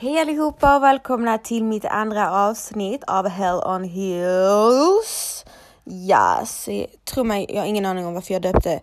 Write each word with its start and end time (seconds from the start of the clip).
Hej 0.00 0.18
allihopa 0.18 0.76
och 0.76 0.82
välkomna 0.82 1.38
till 1.38 1.64
mitt 1.64 1.84
andra 1.84 2.30
avsnitt 2.30 3.04
av 3.06 3.28
Hell 3.28 3.56
on 3.56 3.84
Heels. 3.84 5.44
Ja, 5.84 6.38
yes. 6.40 6.68
tro 7.04 7.24
mig, 7.24 7.46
jag 7.48 7.60
har 7.60 7.66
ingen 7.66 7.86
aning 7.86 8.06
om 8.06 8.14
varför 8.14 8.34
jag 8.34 8.42
döpte 8.42 8.80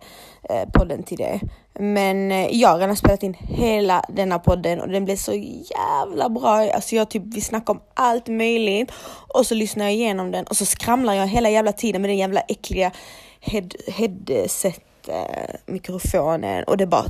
eh, 0.50 0.68
podden 0.72 1.02
till 1.02 1.18
det. 1.18 1.40
Men 1.78 2.32
eh, 2.32 2.48
jag 2.50 2.68
har 2.68 2.78
redan 2.78 2.96
spelat 2.96 3.22
in 3.22 3.34
hela 3.34 4.04
denna 4.08 4.38
podden 4.38 4.80
och 4.80 4.88
den 4.88 5.04
blev 5.04 5.16
så 5.16 5.32
jävla 5.32 6.28
bra. 6.28 6.72
Alltså 6.74 6.96
jag 6.96 7.08
typ, 7.08 7.22
vi 7.26 7.40
snackar 7.40 7.74
om 7.74 7.80
allt 7.94 8.28
möjligt 8.28 8.92
och 9.34 9.46
så 9.46 9.54
lyssnar 9.54 9.84
jag 9.84 9.94
igenom 9.94 10.30
den 10.30 10.44
och 10.44 10.56
så 10.56 10.66
skramlar 10.66 11.14
jag 11.14 11.26
hela 11.26 11.50
jävla 11.50 11.72
tiden 11.72 12.02
med 12.02 12.10
den 12.10 12.18
jävla 12.18 12.40
äckliga 12.40 12.92
head, 13.40 13.68
headset 13.86 14.82
eh, 15.08 15.54
mikrofonen 15.66 16.64
och 16.64 16.76
det 16.76 16.86
bara 16.86 17.04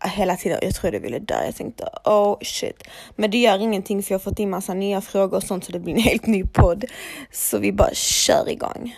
hela 0.00 0.36
tiden. 0.36 0.58
Jag 0.62 0.74
trodde 0.74 0.96
jag 0.96 1.02
ville 1.02 1.18
dö. 1.18 1.44
Jag 1.44 1.56
tänkte 1.56 1.88
oh 2.04 2.38
shit. 2.40 2.82
Men 3.16 3.30
det 3.30 3.38
gör 3.38 3.58
ingenting 3.58 4.02
för 4.02 4.12
jag 4.12 4.18
har 4.18 4.24
fått 4.24 4.38
in 4.38 4.50
massa 4.50 4.74
nya 4.74 5.00
frågor 5.00 5.36
och 5.36 5.42
sånt 5.42 5.64
så 5.64 5.72
det 5.72 5.80
blir 5.80 5.94
en 5.94 6.00
helt 6.00 6.26
ny 6.26 6.44
podd. 6.44 6.84
Så 7.32 7.58
vi 7.58 7.72
bara 7.72 7.94
kör 7.94 8.48
igång. 8.48 8.94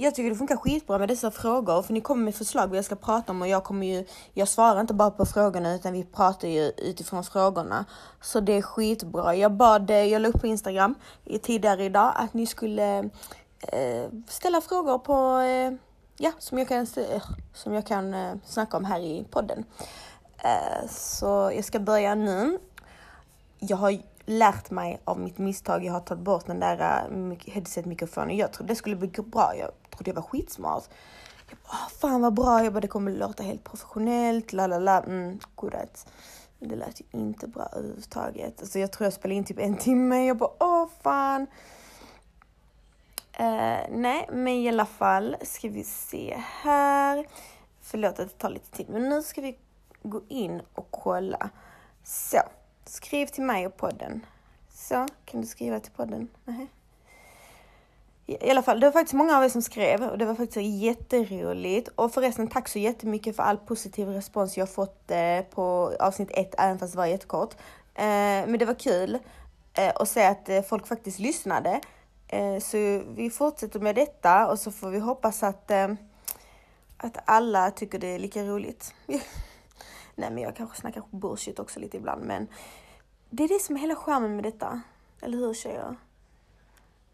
Jag 0.00 0.14
tycker 0.14 0.30
det 0.30 0.36
funkar 0.36 0.56
skitbra 0.56 0.98
med 0.98 1.08
dessa 1.08 1.30
frågor 1.30 1.82
för 1.82 1.92
ni 1.92 2.00
kommer 2.00 2.24
med 2.24 2.34
förslag 2.34 2.68
vad 2.68 2.78
jag 2.78 2.84
ska 2.84 2.96
prata 2.96 3.32
om 3.32 3.42
och 3.42 3.48
jag 3.48 3.64
kommer 3.64 3.86
ju, 3.86 4.04
jag 4.34 4.48
svarar 4.48 4.80
inte 4.80 4.94
bara 4.94 5.10
på 5.10 5.26
frågorna 5.26 5.74
utan 5.74 5.92
vi 5.92 6.04
pratar 6.04 6.48
ju 6.48 6.72
utifrån 6.76 7.24
frågorna. 7.24 7.84
Så 8.20 8.40
det 8.40 8.52
är 8.52 8.62
skitbra. 8.62 9.34
Jag 9.34 9.52
bad, 9.52 9.90
eh, 9.90 9.96
jag 9.96 10.22
la 10.22 10.28
upp 10.28 10.40
på 10.40 10.46
Instagram 10.46 10.94
tidigare 11.42 11.84
idag 11.84 12.12
att 12.16 12.34
ni 12.34 12.46
skulle 12.46 12.98
eh, 13.60 14.06
ställa 14.28 14.60
frågor 14.60 14.98
på, 14.98 15.38
eh, 15.38 15.72
ja, 16.16 16.32
som 16.38 16.58
jag 16.58 16.68
kan, 16.68 16.86
eh, 16.96 17.22
som 17.54 17.74
jag 17.74 17.86
kan 17.86 18.14
eh, 18.14 18.34
snacka 18.44 18.76
om 18.76 18.84
här 18.84 19.00
i 19.00 19.24
podden. 19.30 19.64
Eh, 20.38 20.88
så 20.90 21.52
jag 21.54 21.64
ska 21.64 21.80
börja 21.80 22.14
nu. 22.14 22.58
Jag 23.58 23.76
har 23.76 24.00
lärt 24.28 24.70
mig 24.70 25.00
av 25.04 25.20
mitt 25.20 25.38
misstag. 25.38 25.84
Jag 25.84 25.92
har 25.92 26.00
tagit 26.00 26.24
bort 26.24 26.46
den 26.46 26.60
där 26.60 26.80
äh, 26.80 26.84
headsetmikrofonen. 26.84 27.54
headset-mikrofonen. 27.54 28.36
Jag 28.36 28.52
trodde 28.52 28.72
det 28.72 28.76
skulle 28.76 28.96
bli 28.96 29.08
bra. 29.08 29.56
Jag 29.56 29.70
trodde 29.90 30.10
jag 30.10 30.14
var 30.14 30.22
skitsmart. 30.22 30.84
Jag 31.48 31.58
bara, 31.58 31.72
oh, 31.72 31.88
fan 32.00 32.20
vad 32.20 32.34
bra. 32.34 32.64
Jag 32.64 32.72
bara, 32.72 32.80
det 32.80 32.88
kommer 32.88 33.12
låta 33.12 33.42
helt 33.42 33.64
professionellt. 33.64 34.52
La 34.52 34.66
la 34.66 34.78
la. 34.78 35.02
Mm, 35.02 35.38
godhet. 35.54 36.06
Det 36.58 36.76
lät 36.76 37.00
ju 37.00 37.04
inte 37.10 37.48
bra 37.48 37.68
överhuvudtaget. 37.72 38.60
Alltså 38.60 38.78
jag 38.78 38.92
tror 38.92 39.04
jag 39.06 39.12
spelade 39.12 39.34
in 39.36 39.44
typ 39.44 39.58
en 39.58 39.76
timme. 39.76 40.26
Jag 40.26 40.36
bara, 40.36 40.50
åh 40.60 40.84
oh, 40.84 40.88
fan. 41.02 41.42
Uh, 43.40 43.86
nej, 43.90 44.28
men 44.32 44.48
i 44.48 44.68
alla 44.68 44.86
fall 44.86 45.36
ska 45.42 45.68
vi 45.68 45.84
se 45.84 46.42
här. 46.62 47.26
Förlåt 47.80 48.10
att 48.10 48.28
det 48.28 48.38
tar 48.38 48.50
lite 48.50 48.70
tid, 48.70 48.88
men 48.88 49.08
nu 49.08 49.22
ska 49.22 49.40
vi 49.40 49.58
gå 50.02 50.22
in 50.28 50.62
och 50.74 50.88
kolla. 50.90 51.50
Så. 52.04 52.38
Skriv 52.88 53.26
till 53.26 53.42
mig 53.42 53.66
och 53.66 53.76
podden. 53.76 54.26
Så, 54.70 55.06
kan 55.24 55.40
du 55.40 55.46
skriva 55.46 55.80
till 55.80 55.92
podden? 55.92 56.28
Nej. 56.44 56.66
I 58.26 58.50
alla 58.50 58.62
fall, 58.62 58.80
det 58.80 58.86
var 58.86 58.92
faktiskt 58.92 59.14
många 59.14 59.36
av 59.36 59.44
er 59.44 59.48
som 59.48 59.62
skrev 59.62 60.02
och 60.02 60.18
det 60.18 60.24
var 60.24 60.34
faktiskt 60.34 60.82
jätteroligt. 60.82 61.88
Och 61.94 62.14
förresten, 62.14 62.48
tack 62.48 62.68
så 62.68 62.78
jättemycket 62.78 63.36
för 63.36 63.42
all 63.42 63.56
positiv 63.56 64.08
respons 64.08 64.56
jag 64.56 64.70
fått 64.70 65.10
eh, 65.10 65.40
på 65.50 65.92
avsnitt 66.00 66.30
ett, 66.34 66.54
även 66.58 66.78
fast 66.78 66.92
det 66.92 66.96
var 66.96 67.06
jättekort. 67.06 67.54
Eh, 67.94 68.04
men 68.46 68.58
det 68.58 68.64
var 68.64 68.74
kul 68.74 69.18
eh, 69.74 69.92
att 69.94 70.08
se 70.08 70.24
att 70.24 70.68
folk 70.68 70.86
faktiskt 70.86 71.18
lyssnade. 71.18 71.80
Så 72.60 73.02
vi 73.14 73.30
fortsätter 73.30 73.80
med 73.80 73.94
detta 73.94 74.48
och 74.50 74.58
så 74.58 74.70
får 74.70 74.90
vi 74.90 74.98
hoppas 74.98 75.42
att, 75.42 75.70
att 76.96 77.18
alla 77.24 77.70
tycker 77.70 77.98
det 77.98 78.06
är 78.06 78.18
lika 78.18 78.42
roligt. 78.42 78.94
Nej, 80.18 80.30
men 80.30 80.42
jag 80.42 80.56
kanske 80.56 80.80
snackar 80.80 81.02
bullshit 81.10 81.58
också 81.58 81.80
lite 81.80 81.96
ibland, 81.96 82.24
men 82.24 82.48
det 83.30 83.44
är 83.44 83.48
det 83.48 83.62
som 83.62 83.76
är 83.76 83.80
hela 83.80 83.94
skärmen 83.94 84.36
med 84.36 84.44
detta. 84.44 84.80
Eller 85.20 85.38
hur 85.38 85.54
tjejer? 85.54 85.96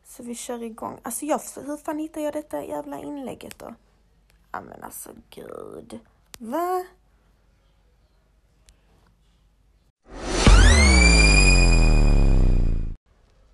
Så 0.05 0.23
vi 0.23 0.35
kör 0.35 0.63
igång. 0.63 1.01
Alltså 1.03 1.25
jag, 1.25 1.41
hur 1.67 1.77
fan 1.77 1.99
hittar 1.99 2.21
jag 2.21 2.33
detta 2.33 2.65
jävla 2.65 2.99
inlägget 2.99 3.59
då? 3.59 3.75
Ja 4.53 4.61
men 4.61 4.83
alltså 4.83 5.11
gud. 5.31 6.01
Va? 6.39 6.85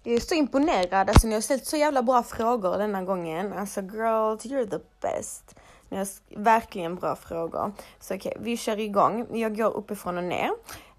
Jag 0.03 0.15
är 0.15 0.21
så 0.21 0.35
imponerad, 0.35 1.09
alltså 1.09 1.27
ni 1.27 1.35
har 1.35 1.41
ställt 1.41 1.67
så 1.67 1.77
jävla 1.77 2.03
bra 2.03 2.23
frågor 2.23 2.79
denna 2.79 3.03
gången. 3.03 3.53
Alltså 3.53 3.81
girls, 3.81 4.45
you're 4.45 4.71
the 4.71 4.85
best. 5.01 5.55
Men 5.91 6.07
verkligen 6.37 6.95
bra 6.95 7.17
frågor. 7.17 7.73
Så 8.01 8.15
okej, 8.15 8.33
okay, 8.37 8.45
vi 8.45 8.57
kör 8.57 8.81
igång. 8.81 9.27
Jag 9.39 9.57
går 9.57 9.77
uppifrån 9.77 10.19
och 10.19 10.25
ner. 10.25 10.51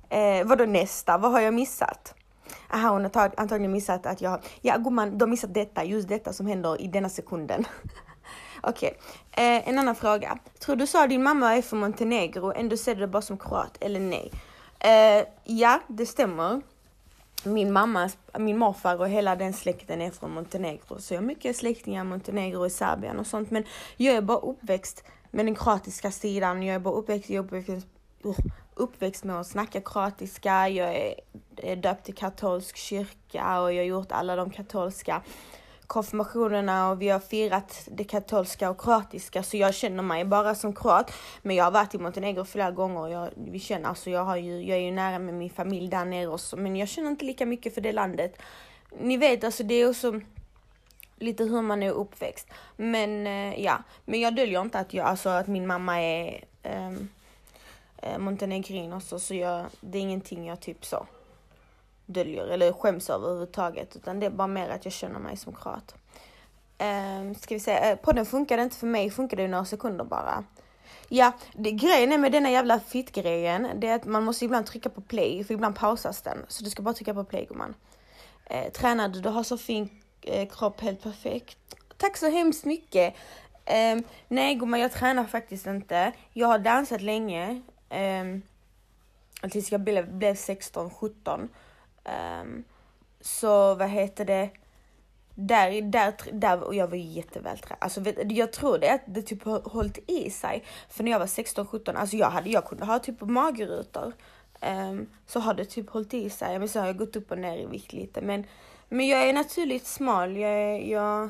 Eh, 0.10 0.46
vadå 0.46 0.66
nästa? 0.66 1.18
Vad 1.18 1.32
har 1.32 1.42
jag 1.42 1.54
missat? 1.54 2.14
Aha, 2.74 2.90
hon 2.90 3.04
har 3.04 3.32
antagligen 3.38 3.72
missat 3.72 4.06
att 4.06 4.22
jag... 4.22 4.40
Ja 4.62 4.78
gumman, 4.78 5.18
du 5.18 5.26
har 5.26 5.30
missat 5.30 5.54
detta, 5.54 5.84
just 5.84 6.08
detta 6.08 6.34
som 6.34 6.48
händer 6.48 6.82
i 6.82 6.88
denna 6.88 7.10
sekunden. 7.10 7.66
Okej, 8.62 8.98
okay. 9.32 9.46
eh, 9.46 9.70
en 9.70 9.80
annan 9.80 9.96
fråga. 9.96 10.38
Tror 10.60 10.76
du 10.76 10.88
sa 10.88 11.08
din 11.08 11.24
mamma 11.24 11.58
är 11.58 11.62
från 11.62 11.80
Montenegro, 11.80 12.54
ändå 12.54 12.78
ser 12.78 12.96
du 12.96 13.02
det 13.02 13.08
bara 13.08 13.22
som 13.22 13.38
kroat, 13.38 13.78
eller 13.80 14.00
nej? 14.00 14.32
Eh, 14.80 15.26
ja, 15.44 15.80
det 15.88 16.06
stämmer. 16.06 16.62
Min 17.44 17.72
mamma, 17.72 18.10
min 18.40 18.58
morfar 18.58 19.00
och 19.00 19.10
hela 19.10 19.36
den 19.36 19.54
släkten 19.54 20.02
är 20.02 20.12
från 20.12 20.32
Montenegro, 20.32 21.00
så 21.00 21.14
jag 21.14 21.22
har 21.22 21.26
mycket 21.26 21.56
släktingar 21.56 22.02
i 22.02 22.08
Montenegro 22.08 22.66
och 22.66 22.72
Serbien 22.72 23.20
och 23.20 23.28
sånt, 23.28 23.52
men 23.52 23.64
jag 23.98 24.16
är 24.16 24.22
bara 24.22 24.38
uppväxt 24.38 25.04
med 25.32 25.46
den 25.46 25.56
kroatiska 25.56 26.12
sidan. 26.12 26.64
Jag 26.64 26.76
är 26.76 26.80
bara 26.80 26.94
uppväxt, 26.94 27.30
jag 27.30 27.54
är 27.54 27.60
uppväxt, 27.60 27.88
uh, 28.26 28.36
uppväxt 28.76 29.24
med 29.24 29.40
att 29.40 29.48
snacka 29.48 29.82
kroatiska, 29.82 30.70
jag 30.70 31.16
är 31.58 31.76
döpt 31.76 32.10
i 32.10 32.12
katolsk 32.12 32.78
kyrka 32.78 33.62
och 33.62 33.74
jag 33.74 33.80
har 33.80 33.88
gjort 33.88 34.12
alla 34.12 34.36
de 34.36 34.50
katolska 34.50 35.22
konfirmationerna 35.92 36.90
och 36.90 37.02
vi 37.02 37.10
har 37.10 37.20
firat 37.20 37.88
det 37.92 38.04
katolska 38.04 38.70
och 38.70 38.82
kroatiska 38.82 39.44
så 39.44 39.58
jag 39.58 39.74
känner 39.74 40.04
mig 40.04 40.26
bara 40.26 40.56
som 40.56 40.76
kroat. 40.76 41.14
Men 41.42 41.56
jag 41.56 41.64
har 41.64 41.72
varit 41.72 41.96
i 41.96 41.98
Montenegro 41.98 42.46
flera 42.46 42.72
gånger 42.72 43.02
och 43.02 43.10
jag, 43.10 43.30
vi 43.36 43.60
känner, 43.60 43.90
alltså 43.90 44.10
jag, 44.10 44.24
har 44.24 44.38
ju, 44.38 44.62
jag 44.62 44.78
är 44.78 44.82
ju 44.82 44.92
nära 44.92 45.20
med 45.20 45.34
min 45.34 45.50
familj 45.50 45.88
där 45.88 46.06
nere 46.06 46.28
också 46.28 46.58
men 46.58 46.76
jag 46.76 46.88
känner 46.88 47.10
inte 47.10 47.26
lika 47.26 47.46
mycket 47.46 47.74
för 47.74 47.82
det 47.82 47.92
landet. 47.92 48.42
Ni 49.00 49.18
vet 49.18 49.44
alltså 49.44 49.64
det 49.64 49.76
är 49.76 49.90
också 49.90 50.22
lite 51.16 51.44
hur 51.44 51.62
man 51.62 51.84
är 51.84 51.92
uppväxt. 51.92 52.48
Men 52.78 53.28
eh, 53.28 53.64
ja, 53.64 53.84
men 54.06 54.20
jag 54.20 54.36
döljer 54.36 54.62
inte 54.62 54.80
att 54.80 54.94
jag, 54.94 55.08
alltså 55.08 55.30
att 55.30 55.48
min 55.48 55.68
mamma 55.68 56.02
är 56.02 56.44
um, 56.64 57.10
eh, 57.98 58.18
montenegrin 58.18 58.94
också, 58.94 59.20
så 59.20 59.36
jag, 59.36 59.66
det 59.82 59.98
är 59.98 60.02
ingenting 60.02 60.48
jag 60.48 60.60
typ 60.60 60.86
så 60.86 61.06
döljer 62.14 62.48
eller 62.48 62.74
skäms 62.74 63.10
över 63.10 63.28
överhuvudtaget, 63.28 63.96
utan 63.96 64.20
det 64.20 64.26
är 64.26 64.30
bara 64.30 64.48
mer 64.48 64.70
att 64.70 64.86
jag 64.86 64.94
känner 64.94 65.20
mig 65.20 65.38
som 65.38 65.56
kroat. 65.56 65.96
Eh, 66.78 67.38
ska 67.40 67.56
vi 67.56 67.60
se, 67.60 67.72
eh, 67.72 67.96
podden 67.96 68.26
funkade 68.26 68.64
inte 68.64 68.76
för 68.76 68.88
mig, 68.88 69.12
funkade 69.12 69.44
i 69.44 69.48
några 69.48 69.66
sekunder 69.66 70.06
bara. 70.06 70.44
Ja, 71.10 71.32
det, 71.54 71.72
grejen 71.72 72.12
är 72.12 72.18
med 72.18 72.32
denna 72.32 72.52
jävla 72.52 72.80
fit-grejen, 72.80 73.68
det 73.76 73.88
är 73.88 73.96
att 73.96 74.06
man 74.06 74.24
måste 74.24 74.46
ibland 74.46 74.66
trycka 74.66 74.90
på 74.90 75.02
play, 75.02 75.44
för 75.44 75.54
ibland 75.54 75.76
pausas 75.76 76.22
den. 76.22 76.46
Så 76.48 76.64
du 76.64 76.70
ska 76.70 76.82
bara 76.82 76.94
trycka 76.94 77.14
på 77.14 77.24
play 77.24 77.46
gumman. 77.46 77.74
Eh, 78.46 78.72
tränar 78.72 79.10
du, 79.10 79.22
du 79.22 79.30
har 79.30 79.44
så 79.44 79.58
fin 79.58 79.90
eh, 80.22 80.50
kropp, 80.50 80.82
helt 80.82 81.04
perfekt. 81.04 81.58
Tack 81.98 82.18
så 82.18 82.30
hemskt 82.30 82.66
mycket. 82.66 83.16
Eh, 83.66 83.98
nej 84.28 84.56
gumman, 84.56 84.80
jag 84.80 84.92
tränar 84.92 85.26
faktiskt 85.26 85.68
inte. 85.68 86.12
Jag 86.34 86.48
har 86.48 86.60
dansat 86.60 87.02
länge, 87.02 87.62
Eh, 87.92 89.50
tills 89.50 89.72
jag 89.72 89.82
blev, 89.82 90.14
blev 90.14 90.36
16, 90.36 90.90
17. 90.90 91.50
Um, 92.04 92.64
så 93.22 93.76
vad 93.76 93.90
heter 93.90 94.26
det? 94.26 94.50
Där, 95.36 95.82
där, 95.82 96.14
där, 96.32 96.64
och 96.64 96.76
jag 96.76 96.88
var 96.88 96.98
jättevältränad. 96.98 97.78
Alltså 97.82 98.02
jag 98.30 98.54
tror 98.54 98.78
det 98.78 98.90
att 98.90 99.02
det 99.06 99.22
typ 99.22 99.44
har 99.44 99.62
hållit 99.62 100.10
i 100.10 100.30
sig. 100.30 100.64
För 100.90 101.04
när 101.04 101.12
jag 101.12 101.20
var 101.20 101.28
16, 101.28 101.68
17, 101.68 101.98
alltså 101.98 102.16
jag 102.16 102.30
hade, 102.30 102.50
jag 102.50 102.66
kunde 102.66 102.86
ha 102.86 103.00
typ 103.00 103.22
magrutor. 103.22 104.14
Um, 104.62 105.10
så 105.26 105.40
har 105.40 105.54
det 105.54 105.66
typ 105.66 105.90
hållit 105.90 106.14
i 106.14 106.30
sig. 106.30 106.60
Men 106.60 106.70
så 106.70 106.80
har 106.80 106.88
jag 106.88 106.98
gått 106.98 107.16
upp 107.16 107.32
och 107.32 107.38
ner 107.38 107.58
i 107.58 107.66
vikt 107.66 107.94
lite. 107.94 108.22
Men, 108.22 108.46
men 108.90 109.08
jag 109.08 109.30
är 109.30 109.34
naturligt 109.34 109.88
smal. 109.88 110.38
Jag 110.38 110.52
är, 110.52 110.80
jag, 110.80 111.30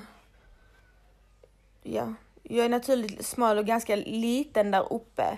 ja, 1.84 2.13
jag 2.44 2.66
är 2.66 2.69
naturligt 2.69 3.25
smal 3.25 3.57
och 3.57 3.66
ganska 3.66 3.96
liten 3.96 4.72
där 4.72 4.94
uppe. 4.94 5.38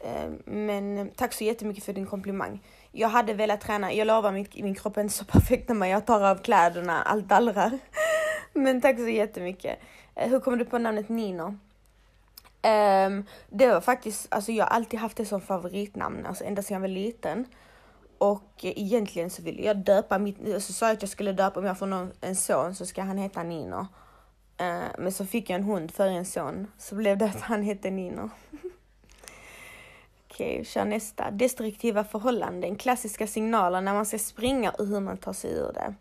Um, 0.00 0.42
men 0.44 1.10
tack 1.16 1.32
så 1.32 1.44
jättemycket 1.44 1.84
för 1.84 1.92
din 1.92 2.06
komplimang. 2.06 2.60
Jag 2.92 3.08
hade 3.08 3.34
velat 3.34 3.60
träna, 3.60 3.92
jag 3.92 4.06
lovar 4.06 4.32
min, 4.32 4.46
min 4.54 4.74
kropp 4.74 4.96
är 4.96 5.00
inte 5.00 5.14
så 5.14 5.24
perfekt 5.24 5.68
när 5.68 5.86
jag 5.86 6.06
tar 6.06 6.20
av 6.20 6.36
kläderna, 6.36 7.02
allt 7.02 7.28
dallrar. 7.28 7.78
Men 8.52 8.80
tack 8.80 8.96
så 8.96 9.08
jättemycket. 9.08 9.78
Eh, 10.14 10.30
hur 10.30 10.40
kom 10.40 10.58
du 10.58 10.64
på 10.64 10.78
namnet 10.78 11.08
Nino? 11.08 11.58
Um, 12.64 13.24
det 13.48 13.68
var 13.68 13.80
faktiskt, 13.80 14.26
alltså 14.30 14.52
jag 14.52 14.64
har 14.64 14.70
alltid 14.70 15.00
haft 15.00 15.16
det 15.16 15.26
som 15.26 15.40
favoritnamn, 15.40 16.26
alltså 16.26 16.44
ända 16.44 16.62
sedan 16.62 16.74
jag 16.74 16.80
var 16.80 16.88
liten. 16.88 17.46
Och 18.18 18.52
egentligen 18.62 19.30
så 19.30 19.42
ville 19.42 19.62
jag 19.62 19.76
döpa 19.76 20.18
mitt, 20.18 20.62
så 20.62 20.72
sa 20.72 20.86
jag 20.86 20.92
att 20.92 21.02
jag 21.02 21.10
skulle 21.10 21.32
döpa, 21.32 21.60
om 21.60 21.66
jag 21.66 21.78
får 21.78 21.86
någon, 21.86 22.12
en 22.20 22.36
son 22.36 22.74
så 22.74 22.86
ska 22.86 23.02
han 23.02 23.18
heta 23.18 23.42
Nino. 23.42 23.80
Uh, 24.60 24.84
men 24.98 25.12
så 25.12 25.26
fick 25.26 25.50
jag 25.50 25.54
en 25.60 25.64
hund 25.64 25.90
för 25.90 26.06
en 26.06 26.24
son, 26.24 26.66
så 26.78 26.94
blev 26.94 27.18
det 27.18 27.24
att 27.24 27.40
han 27.40 27.62
hette 27.62 27.90
Nino. 27.90 28.30
Okej, 30.32 30.52
okay, 30.52 30.64
kör 30.64 30.84
nästa. 30.84 31.30
Destruktiva 31.30 32.04
förhållanden, 32.04 32.76
klassiska 32.76 33.26
signaler 33.26 33.80
när 33.80 33.94
man 33.94 34.06
ska 34.06 34.18
springa 34.18 34.70
och 34.70 34.86
hur 34.86 35.00
man 35.00 35.16
tar 35.16 35.32
sig 35.32 35.52
ur 35.52 35.72
det. 35.72 35.94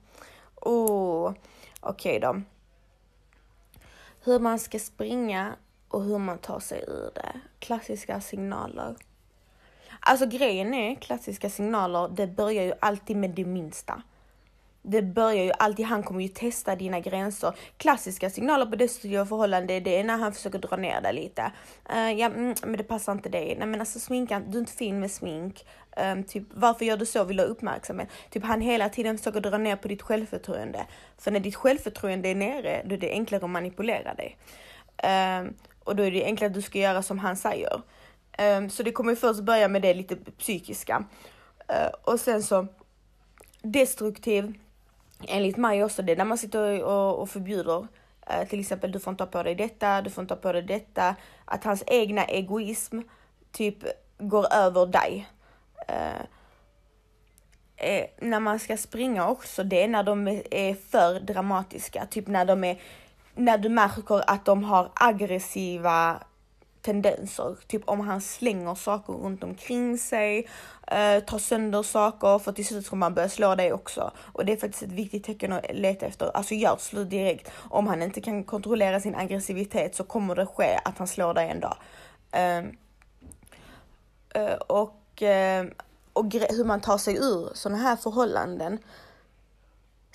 Oh, 0.55 1.33
Okej 1.79 2.17
okay 2.17 2.19
då. 2.19 2.41
Hur 4.23 4.39
man 4.39 4.59
ska 4.59 4.79
springa 4.79 5.55
och 5.87 6.03
hur 6.03 6.17
man 6.17 6.37
tar 6.37 6.59
sig 6.59 6.83
ur 6.87 7.11
det. 7.15 7.39
Klassiska 7.59 8.21
signaler. 8.21 8.95
Alltså 9.99 10.25
grejen 10.25 10.73
är, 10.73 10.95
klassiska 10.95 11.49
signaler, 11.49 12.09
det 12.09 12.27
börjar 12.27 12.63
ju 12.63 12.73
alltid 12.81 13.17
med 13.17 13.29
det 13.29 13.45
minsta. 13.45 14.01
Det 14.83 15.01
börjar 15.01 15.43
ju 15.43 15.51
alltid, 15.59 15.85
han 15.85 16.03
kommer 16.03 16.21
ju 16.21 16.27
testa 16.27 16.75
dina 16.75 16.99
gränser. 16.99 17.53
Klassiska 17.77 18.29
signaler 18.29 18.65
på 18.65 18.75
destruktiva 18.75 19.25
förhållanden, 19.25 19.83
det 19.83 19.97
är 19.97 20.03
när 20.03 20.17
han 20.17 20.33
försöker 20.33 20.59
dra 20.59 20.75
ner 20.75 21.01
dig 21.01 21.13
lite. 21.13 21.51
Uh, 21.93 22.11
ja, 22.11 22.25
mm, 22.25 22.55
men 22.63 22.77
det 22.77 22.83
passar 22.83 23.11
inte 23.11 23.29
dig. 23.29 23.55
Nej 23.59 23.67
men 23.67 23.79
alltså 23.79 23.99
sminka, 23.99 24.39
du 24.39 24.57
är 24.57 24.59
inte 24.59 24.73
fin 24.73 24.99
med 24.99 25.11
smink. 25.11 25.65
Um, 25.97 26.23
typ, 26.23 26.43
varför 26.53 26.85
gör 26.85 26.97
du 26.97 27.05
så? 27.05 27.23
Vill 27.23 27.37
du 27.37 27.43
ha 27.43 27.47
uppmärksamhet? 27.47 28.09
Typ 28.29 28.43
han 28.43 28.61
hela 28.61 28.89
tiden 28.89 29.17
försöker 29.17 29.41
dra 29.41 29.57
ner 29.57 29.75
på 29.75 29.87
ditt 29.87 30.01
självförtroende. 30.01 30.85
För 31.17 31.31
när 31.31 31.39
ditt 31.39 31.55
självförtroende 31.55 32.29
är 32.29 32.35
nere, 32.35 32.81
då 32.85 32.95
är 32.95 32.99
det 32.99 33.11
enklare 33.11 33.45
att 33.45 33.49
manipulera 33.49 34.13
dig. 34.13 34.37
Um, 35.41 35.53
och 35.83 35.95
då 35.95 36.03
är 36.03 36.11
det 36.11 36.25
enklare 36.25 36.47
att 36.47 36.53
du 36.53 36.61
ska 36.61 36.79
göra 36.79 37.03
som 37.03 37.19
han 37.19 37.37
säger. 37.37 37.81
Um, 38.57 38.69
så 38.69 38.83
det 38.83 38.91
kommer 38.91 39.15
först 39.15 39.43
börja 39.43 39.67
med 39.67 39.81
det 39.81 39.93
lite 39.93 40.15
psykiska. 40.15 41.05
Uh, 41.69 41.93
och 42.03 42.19
sen 42.19 42.43
så 42.43 42.67
destruktiv, 43.61 44.53
enligt 45.27 45.57
mig 45.57 45.83
också, 45.83 46.01
det 46.01 46.11
är 46.11 46.17
när 46.17 46.25
man 46.25 46.37
sitter 46.37 46.83
och, 46.83 47.19
och 47.19 47.29
förbjuder 47.29 47.87
eh, 48.27 48.47
till 48.47 48.59
exempel 48.59 48.91
du 48.91 48.99
får 48.99 49.11
inte 49.11 49.25
ta 49.25 49.31
på 49.31 49.43
dig 49.43 49.55
detta, 49.55 50.01
du 50.01 50.09
får 50.09 50.21
inte 50.21 50.35
ta 50.35 50.41
på 50.41 50.51
dig 50.51 50.61
detta. 50.61 51.15
Att 51.45 51.63
hans 51.63 51.83
egna 51.87 52.25
egoism 52.25 52.99
typ 53.51 53.77
går 54.17 54.53
över 54.53 54.85
dig. 54.85 55.29
Eh, 55.87 56.21
eh 57.77 58.05
när 58.19 58.39
man 58.39 58.59
ska 58.59 58.77
springa 58.77 59.29
också, 59.29 59.63
det 59.63 59.83
är 59.83 59.87
när 59.87 60.03
de 60.03 60.27
är 60.51 60.73
för 60.73 61.19
dramatiska. 61.19 62.05
Typ 62.05 62.27
när 62.27 62.45
de 62.45 62.63
är, 62.63 62.81
när 63.35 63.57
du 63.57 63.69
märker 63.69 64.29
att 64.31 64.45
de 64.45 64.63
har 64.63 64.91
aggressiva 64.93 66.23
tendenser. 66.81 67.57
Typ 67.67 67.81
om 67.85 67.99
han 67.99 68.21
slänger 68.21 68.75
saker 68.75 69.13
runt 69.13 69.43
omkring 69.43 69.97
sig, 69.97 70.47
eh, 70.87 71.19
tar 71.23 71.37
sönder 71.39 71.83
saker 71.83 72.39
för 72.39 72.51
till 72.51 72.65
slut 72.65 72.89
kommer 72.89 73.05
han 73.05 73.13
börja 73.13 73.29
slå 73.29 73.55
dig 73.55 73.73
också. 73.73 74.11
Och 74.17 74.45
det 74.45 74.53
är 74.53 74.57
faktiskt 74.57 74.83
ett 74.83 74.91
viktigt 74.91 75.23
tecken 75.23 75.53
att 75.53 75.65
leta 75.73 76.05
efter. 76.05 76.37
Alltså 76.37 76.53
gör 76.53 76.77
slut 76.79 77.09
direkt. 77.09 77.51
Om 77.55 77.87
han 77.87 78.01
inte 78.01 78.21
kan 78.21 78.43
kontrollera 78.43 78.99
sin 78.99 79.15
aggressivitet 79.15 79.95
så 79.95 80.03
kommer 80.03 80.35
det 80.35 80.45
ske 80.45 80.79
att 80.85 80.97
han 80.97 81.07
slår 81.07 81.33
dig 81.33 81.49
en 81.49 81.59
dag. 81.59 81.77
Ehm, 82.31 82.77
eh, 84.35 84.53
och, 84.53 85.23
eh, 85.23 85.65
och 86.13 86.33
hur 86.33 86.65
man 86.65 86.81
tar 86.81 86.97
sig 86.97 87.15
ur 87.15 87.49
sådana 87.53 87.77
här 87.81 87.95
förhållanden 87.95 88.77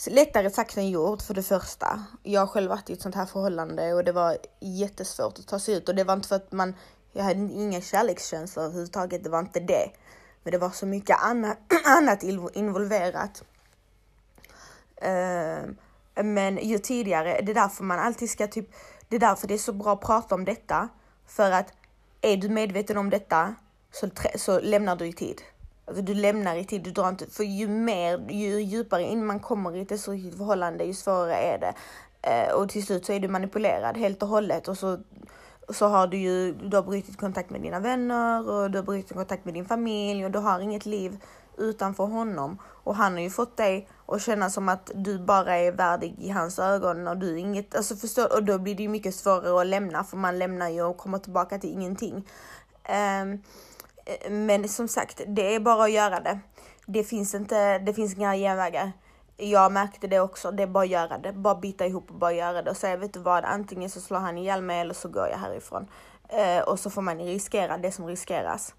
lättare 0.06 0.50
sagt 0.50 0.76
än 0.76 0.90
gjort 0.90 1.22
för 1.22 1.34
det 1.34 1.42
första. 1.42 2.04
Jag 2.22 2.40
har 2.40 2.46
själv 2.46 2.70
varit 2.70 2.90
i 2.90 2.92
ett 2.92 3.02
sånt 3.02 3.14
här 3.14 3.26
förhållande 3.26 3.94
och 3.94 4.04
det 4.04 4.12
var 4.12 4.38
jättesvårt 4.60 5.38
att 5.38 5.46
ta 5.46 5.58
sig 5.58 5.74
ut 5.74 5.88
och 5.88 5.94
det 5.94 6.04
var 6.04 6.14
inte 6.14 6.28
för 6.28 6.36
att 6.36 6.52
man, 6.52 6.74
jag 7.12 7.24
hade 7.24 7.40
inga 7.40 7.80
kärlekskänslor 7.80 8.64
överhuvudtaget, 8.64 9.24
det 9.24 9.30
var 9.30 9.40
inte 9.40 9.60
det. 9.60 9.90
Men 10.42 10.52
det 10.52 10.58
var 10.58 10.70
så 10.70 10.86
mycket 10.86 11.16
annat, 11.22 11.58
annat 11.84 12.22
involverat. 12.54 13.42
Ehm, 14.96 15.76
men 16.14 16.56
ju 16.56 16.78
tidigare, 16.78 17.40
det 17.42 17.52
är 17.52 17.54
därför 17.54 17.84
man 17.84 17.98
alltid 17.98 18.30
ska 18.30 18.46
typ, 18.46 18.70
det 19.08 19.16
är 19.16 19.20
därför 19.20 19.48
det 19.48 19.54
är 19.54 19.58
så 19.58 19.72
bra 19.72 19.92
att 19.92 20.00
prata 20.00 20.34
om 20.34 20.44
detta. 20.44 20.88
För 21.26 21.50
att 21.50 21.72
är 22.20 22.36
du 22.36 22.48
medveten 22.48 22.96
om 22.96 23.10
detta 23.10 23.54
så, 23.92 24.10
så 24.36 24.60
lämnar 24.60 24.96
du 24.96 25.06
i 25.06 25.12
tid. 25.12 25.42
Alltså 25.86 26.02
du 26.02 26.14
lämnar 26.14 26.56
i 26.56 26.64
tid, 26.64 26.82
du 26.82 26.90
drar 26.90 27.08
inte, 27.08 27.26
för 27.26 27.44
ju 27.44 27.68
mer, 27.68 28.30
ju 28.30 28.62
djupare 28.62 29.02
in 29.02 29.26
man 29.26 29.40
kommer 29.40 29.76
i 29.76 29.80
ett 29.80 29.88
destruktivt 29.88 30.36
förhållande, 30.36 30.84
ju 30.84 30.94
svårare 30.94 31.36
är 31.36 31.58
det. 31.58 31.74
Eh, 32.22 32.54
och 32.54 32.68
till 32.68 32.86
slut 32.86 33.06
så 33.06 33.12
är 33.12 33.20
du 33.20 33.28
manipulerad 33.28 33.96
helt 33.96 34.22
och 34.22 34.28
hållet 34.28 34.68
och 34.68 34.78
så, 34.78 34.98
så 35.68 35.86
har 35.86 36.06
du 36.06 36.16
ju, 36.16 36.52
du 36.52 36.76
har 36.76 36.82
brutit 36.82 37.18
kontakt 37.18 37.50
med 37.50 37.62
dina 37.62 37.80
vänner 37.80 38.50
och 38.50 38.70
du 38.70 38.78
har 38.78 38.84
brutit 38.84 39.12
kontakt 39.12 39.44
med 39.44 39.54
din 39.54 39.66
familj 39.66 40.24
och 40.24 40.30
du 40.30 40.38
har 40.38 40.60
inget 40.60 40.86
liv 40.86 41.18
utanför 41.58 42.04
honom. 42.04 42.58
Och 42.64 42.96
han 42.96 43.12
har 43.12 43.20
ju 43.20 43.30
fått 43.30 43.56
dig 43.56 43.88
att 44.06 44.22
känna 44.22 44.50
som 44.50 44.68
att 44.68 44.90
du 44.94 45.18
bara 45.18 45.56
är 45.56 45.72
värdig 45.72 46.14
i 46.18 46.30
hans 46.30 46.58
ögon 46.58 47.08
och 47.08 47.16
du 47.16 47.32
är 47.32 47.36
inget, 47.36 47.76
alltså 47.76 47.96
förstår, 47.96 48.36
och 48.36 48.44
då 48.44 48.58
blir 48.58 48.74
det 48.74 48.82
ju 48.82 48.88
mycket 48.88 49.14
svårare 49.14 49.60
att 49.60 49.66
lämna 49.66 50.04
för 50.04 50.16
man 50.16 50.38
lämnar 50.38 50.68
ju 50.68 50.82
och 50.82 50.96
kommer 50.96 51.18
tillbaka 51.18 51.58
till 51.58 51.72
ingenting. 51.72 52.28
Eh, 52.84 53.24
Eh, 54.06 54.30
men 54.30 54.68
som 54.68 54.88
sagt, 54.88 55.20
det 55.26 55.54
är 55.54 55.60
bara 55.60 55.84
att 55.84 55.92
göra 55.92 56.20
det. 56.20 56.38
Det 56.86 57.04
finns 57.04 57.34
inte, 57.34 57.78
det 57.78 57.94
finns 57.94 58.14
inga 58.14 58.36
genvägar. 58.36 58.92
Jag 59.36 59.72
märkte 59.72 60.06
det 60.06 60.20
också, 60.20 60.50
det 60.50 60.62
är 60.62 60.66
bara 60.66 60.84
att 60.84 60.90
göra 60.90 61.18
det. 61.18 61.32
Bara 61.32 61.54
bita 61.54 61.86
ihop 61.86 62.10
och 62.10 62.18
bara 62.18 62.32
göra 62.32 62.62
det 62.62 62.70
och 62.70 62.76
säga, 62.76 62.96
vet 62.96 63.12
du 63.12 63.20
vad, 63.20 63.44
antingen 63.44 63.90
så 63.90 64.00
slår 64.00 64.18
han 64.18 64.38
ihjäl 64.38 64.62
mig 64.62 64.80
eller 64.80 64.94
så 64.94 65.08
går 65.08 65.28
jag 65.28 65.38
härifrån. 65.38 65.86
Eh, 66.28 66.62
och 66.62 66.80
så 66.80 66.90
får 66.90 67.02
man 67.02 67.18
riskera 67.18 67.78
det 67.78 67.92
som 67.92 68.06
riskeras. 68.06 68.74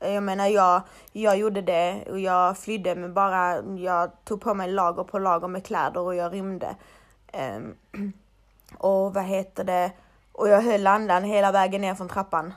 Eh, 0.00 0.14
jag 0.14 0.22
menar, 0.22 0.46
jag, 0.46 0.82
jag 1.12 1.38
gjorde 1.38 1.62
det 1.62 2.04
och 2.10 2.18
jag 2.18 2.58
flydde 2.58 2.94
med 2.94 3.12
bara, 3.12 3.62
jag 3.62 4.24
tog 4.24 4.40
på 4.40 4.54
mig 4.54 4.68
lager 4.68 5.04
på 5.04 5.18
lager 5.18 5.48
med 5.48 5.66
kläder 5.66 6.00
och 6.00 6.14
jag 6.14 6.32
rymde. 6.32 6.76
Eh, 7.32 7.58
och 8.78 9.14
vad 9.14 9.24
heter 9.24 9.64
det, 9.64 9.92
och 10.32 10.48
jag 10.48 10.62
höll 10.62 10.86
andan 10.86 11.24
hela 11.24 11.52
vägen 11.52 11.80
ner 11.80 11.94
från 11.94 12.08
trappan. 12.08 12.54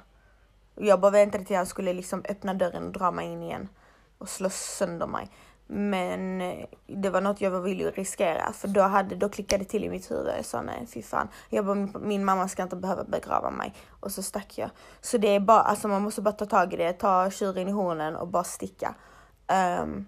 Jag 0.76 1.00
bara 1.00 1.12
väntade 1.12 1.46
till 1.46 1.58
han 1.58 1.66
skulle 1.66 1.94
liksom 1.94 2.24
öppna 2.30 2.54
dörren 2.54 2.86
och 2.86 2.92
dra 2.92 3.12
mig 3.12 3.28
in 3.28 3.44
igen 3.44 3.70
och 4.18 4.30
slå 4.30 4.50
sönder 4.50 5.08
mig. 5.08 5.30
Men 5.68 6.42
eh, 6.42 6.66
det 6.88 7.10
var 7.10 7.22
något 7.22 7.42
jag 7.42 7.52
var 7.52 7.60
villig 7.60 7.86
att 7.86 7.96
riskera 7.96 8.54
för 8.54 8.68
då, 8.68 8.82
hade, 8.82 9.16
då 9.16 9.30
klickade 9.30 9.64
det 9.64 9.70
till 9.70 9.84
i 9.84 9.90
mitt 9.90 10.12
huvud. 10.12 10.34
Jag 10.38 10.46
sa 10.46 10.62
nej, 10.62 10.88
fy 10.94 11.02
fan. 11.02 11.28
Jag 11.50 11.66
bara, 11.66 12.00
min 12.00 12.26
mamma 12.26 12.48
ska 12.48 12.64
inte 12.64 12.76
behöva 12.76 13.04
begrava 13.04 13.52
mig. 13.52 13.74
Och 14.00 14.12
så 14.12 14.24
stack 14.24 14.58
jag. 14.58 14.70
Så 15.02 15.18
det 15.18 15.28
är 15.28 15.40
bara, 15.40 15.62
alltså 15.62 15.88
man 15.88 16.02
måste 16.02 16.22
bara 16.22 16.32
ta 16.32 16.46
tag 16.46 16.74
i 16.74 16.78
det, 16.78 16.94
ta 16.94 17.32
tjuren 17.32 17.68
i 17.68 17.72
hornen 17.72 18.16
och 18.16 18.28
bara 18.28 18.44
sticka. 18.44 18.96
Um, 19.82 20.06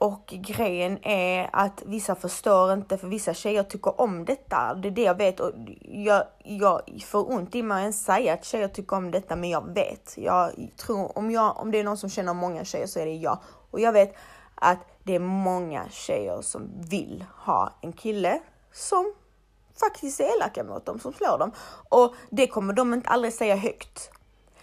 och 0.00 0.26
grejen 0.26 0.98
är 1.02 1.50
att 1.52 1.82
vissa 1.86 2.14
förstår 2.14 2.72
inte, 2.72 2.98
för 2.98 3.08
vissa 3.08 3.34
tjejer 3.34 3.62
tycker 3.62 4.00
om 4.00 4.24
detta. 4.24 4.74
Det 4.74 4.88
är 4.88 4.92
det 4.92 5.02
jag 5.02 5.14
vet 5.14 5.40
och 5.40 5.52
jag, 5.82 6.24
jag 6.44 7.02
får 7.06 7.32
ont 7.32 7.54
i 7.54 7.62
mig 7.62 7.76
att 7.76 7.80
ens 7.80 8.04
säga 8.04 8.34
att 8.34 8.44
tjejer 8.44 8.68
tycker 8.68 8.96
om 8.96 9.10
detta, 9.10 9.36
men 9.36 9.50
jag 9.50 9.74
vet. 9.74 10.14
Jag 10.16 10.68
tror, 10.76 11.18
om, 11.18 11.30
jag, 11.30 11.60
om 11.60 11.70
det 11.70 11.80
är 11.80 11.84
någon 11.84 11.96
som 11.96 12.10
känner 12.10 12.34
många 12.34 12.64
tjejer 12.64 12.86
så 12.86 12.98
är 12.98 13.06
det 13.06 13.14
jag. 13.14 13.38
Och 13.70 13.80
jag 13.80 13.92
vet 13.92 14.14
att 14.54 14.78
det 15.02 15.14
är 15.14 15.20
många 15.20 15.88
tjejer 15.90 16.42
som 16.42 16.70
vill 16.90 17.24
ha 17.36 17.72
en 17.80 17.92
kille 17.92 18.40
som 18.72 19.14
faktiskt 19.80 20.20
är 20.20 20.36
elaka 20.36 20.64
mot 20.64 20.86
dem, 20.86 21.00
som 21.00 21.12
slår 21.12 21.38
dem. 21.38 21.52
Och 21.88 22.14
det 22.30 22.46
kommer 22.46 22.72
de 22.72 22.94
inte 22.94 23.08
aldrig 23.08 23.34
säga 23.34 23.56
högt. 23.56 24.10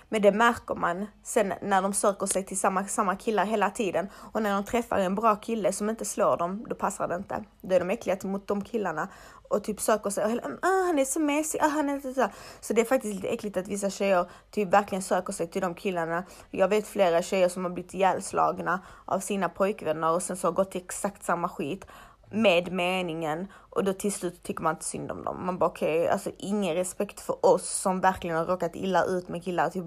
Men 0.10 0.22
det 0.22 0.32
märker 0.32 0.76
man 0.76 1.06
sen 1.24 1.54
när 1.62 1.82
de 1.82 1.94
söker 1.94 2.26
sig 2.26 2.44
till 2.44 2.60
samma, 2.60 2.86
samma 2.86 3.16
killar 3.16 3.46
hela 3.46 3.70
tiden. 3.70 4.10
Och 4.32 4.42
när 4.42 4.54
de 4.54 4.64
träffar 4.64 5.00
en 5.00 5.16
bra 5.16 5.36
kille 5.36 5.72
som 5.74 5.90
inte 5.90 6.06
slår 6.06 6.38
dem, 6.38 6.66
då 6.70 6.76
passar 6.76 7.08
det 7.08 7.16
inte. 7.16 7.44
Då 7.62 7.76
är 7.76 7.80
de 7.80 7.90
äckliga 7.90 8.18
mot 8.24 8.48
de 8.48 8.64
killarna 8.64 9.10
och 9.50 9.64
typ 9.64 9.82
söker 9.82 10.10
sig. 10.10 10.26
Och, 10.26 10.42
ah, 10.62 10.86
han 10.86 11.00
är 11.00 11.06
så 11.06 11.20
mesig, 11.20 11.60
ah, 11.62 11.68
han 11.68 11.90
är 11.90 12.14
så. 12.14 12.28
så 12.62 12.74
det 12.74 12.82
är 12.82 12.86
faktiskt 12.86 13.16
lite 13.16 13.28
äckligt 13.28 13.58
att 13.58 13.68
vissa 13.68 13.90
tjejer 13.90 14.30
typ 14.52 14.74
verkligen 14.74 15.02
söker 15.02 15.34
sig 15.34 15.48
till 15.48 15.62
de 15.62 15.76
killarna. 15.76 16.24
Jag 16.52 16.68
vet 16.68 16.88
flera 16.88 17.22
tjejer 17.22 17.50
som 17.50 17.64
har 17.64 17.72
blivit 17.72 17.94
ihjälslagna 17.94 18.80
av 19.06 19.20
sina 19.20 19.50
pojkvänner 19.50 20.12
och 20.12 20.24
sen 20.24 20.38
så 20.38 20.48
har 20.48 20.52
gått 20.52 20.72
till 20.72 20.82
exakt 20.82 21.24
samma 21.24 21.50
skit 21.50 21.86
med 22.30 22.72
meningen 22.72 23.48
och 23.54 23.84
då 23.84 23.94
till 23.94 24.14
slut 24.14 24.44
tycker 24.44 24.64
man 24.64 24.76
inte 24.76 24.86
synd 24.86 25.12
om 25.12 25.24
dem. 25.24 25.46
Man 25.46 25.58
bara 25.58 25.70
okej, 25.70 26.00
okay, 26.00 26.12
alltså 26.12 26.32
ingen 26.38 26.76
respekt 26.76 27.20
för 27.20 27.46
oss 27.46 27.70
som 27.70 28.02
verkligen 28.02 28.38
har 28.38 28.46
råkat 28.46 28.76
illa 28.76 29.04
ut 29.04 29.28
med 29.28 29.44
killar. 29.44 29.70
Typ 29.70 29.86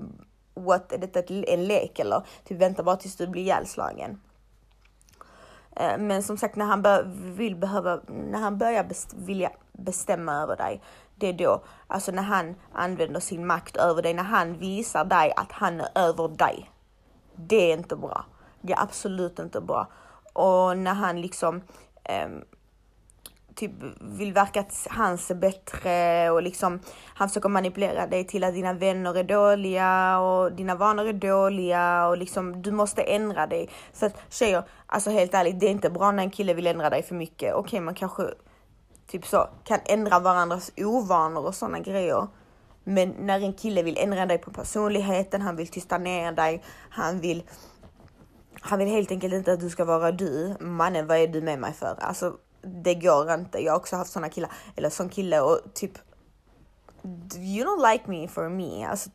what, 0.54 0.92
är 0.92 0.99
detta 0.99 1.35
en 1.35 1.64
lek 1.64 1.99
eller? 1.99 2.23
Typ 2.44 2.59
vänta 2.59 2.82
bara 2.82 2.97
tills 2.97 3.16
du 3.16 3.26
blir 3.26 3.42
ihjälslagen. 3.42 4.20
Eh, 5.76 5.99
men 5.99 6.23
som 6.23 6.37
sagt, 6.37 6.56
när 6.56 6.64
han, 6.64 6.82
bör, 6.82 7.04
vill 7.16 7.56
behöva, 7.56 8.00
när 8.09 8.38
han 8.38 8.59
börjar 8.59 8.85
best, 8.85 9.14
vilja 9.14 9.50
bestämma 9.73 10.42
över 10.42 10.56
dig, 10.56 10.82
det 11.14 11.26
är 11.26 11.32
då, 11.32 11.62
alltså 11.87 12.12
när 12.12 12.23
han 12.23 12.54
använder 12.73 13.20
sin 13.20 13.47
makt 13.47 13.76
över 13.76 14.02
dig, 14.02 14.14
när 14.14 14.23
han 14.23 14.59
visar 14.59 15.04
dig 15.04 15.32
att 15.37 15.52
han 15.52 15.80
är 15.80 15.88
över 15.94 16.28
dig. 16.28 16.70
Det 17.35 17.73
är 17.73 17.76
inte 17.76 17.97
bra. 17.97 18.25
Det 18.61 18.73
är 18.73 18.82
absolut 18.82 19.38
inte 19.38 19.61
bra. 19.61 19.88
Och 20.32 20.78
när 20.78 20.94
han 20.94 21.20
liksom 21.20 21.62
um, 22.09 22.45
typ 23.61 23.73
vill 24.00 24.33
verka 24.33 24.61
att 24.61 24.87
han 24.90 25.19
ser 25.19 25.35
bättre 25.35 26.30
och 26.30 26.42
liksom 26.42 26.80
han 27.14 27.28
försöker 27.28 27.49
manipulera 27.49 28.07
dig 28.07 28.25
till 28.25 28.45
att 28.45 28.54
dina 28.54 28.73
vänner 28.73 29.16
är 29.16 29.25
dåliga 29.25 30.19
och 30.19 30.52
dina 30.52 30.75
vanor 30.75 31.07
är 31.07 31.12
dåliga 31.12 32.07
och 32.07 32.19
liksom 32.19 32.62
du 32.62 32.71
måste 32.71 33.02
ändra 33.02 33.47
dig. 33.47 33.69
Så 33.92 34.07
att 34.07 34.23
tjejer, 34.28 34.62
alltså 34.87 35.11
helt 35.11 35.35
ärligt, 35.35 35.61
det 35.61 35.66
är 35.66 35.71
inte 35.71 35.90
bra 35.90 36.11
när 36.11 36.23
en 36.23 36.30
kille 36.30 36.54
vill 36.54 36.66
ändra 36.66 36.90
dig 36.90 37.02
för 37.02 37.14
mycket. 37.14 37.54
Okej, 37.54 37.61
okay, 37.61 37.80
man 37.80 37.95
kanske 37.95 38.23
typ 39.07 39.26
så 39.26 39.49
kan 39.64 39.78
ändra 39.85 40.19
varandras 40.19 40.73
ovanor 40.76 41.47
och 41.47 41.54
sådana 41.54 41.78
grejer. 41.78 42.26
Men 42.85 43.11
när 43.11 43.40
en 43.40 43.52
kille 43.52 43.83
vill 43.83 43.99
ändra 43.99 44.26
dig 44.26 44.38
på 44.38 44.50
personligheten, 44.50 45.42
han 45.42 45.57
vill 45.57 45.69
tysta 45.69 45.99
ner 45.99 46.33
dig, 46.33 46.62
han 46.90 47.21
vill 47.21 47.42
han 48.61 48.79
vill 48.79 48.88
helt 48.88 49.11
enkelt 49.11 49.35
inte 49.35 49.52
att 49.52 49.61
du 49.61 49.71
ska 49.71 49.85
vara 49.85 50.12
du. 50.12 50.57
Mannen, 50.61 51.07
vad 51.07 51.19
är 51.19 51.29
du 51.29 51.40
med 51.40 51.59
mig 51.59 51.73
för? 51.73 51.97
Alltså, 52.00 52.37
det 52.62 52.95
går 52.95 53.33
inte. 53.35 53.59
Jag 53.59 53.73
har 53.73 53.79
också 53.79 53.97
haft 53.97 54.12
såna 54.12 54.29
killar, 54.29 54.52
eller 54.76 54.90
sån 54.90 55.09
kille 55.09 55.40
och 55.40 55.61
typ 55.75 55.99
You 57.37 57.64
don't 57.64 57.93
like 57.93 58.05
me 58.07 58.29
for 58.29 58.49
me. 58.49 58.87
Alltså, 58.87 59.11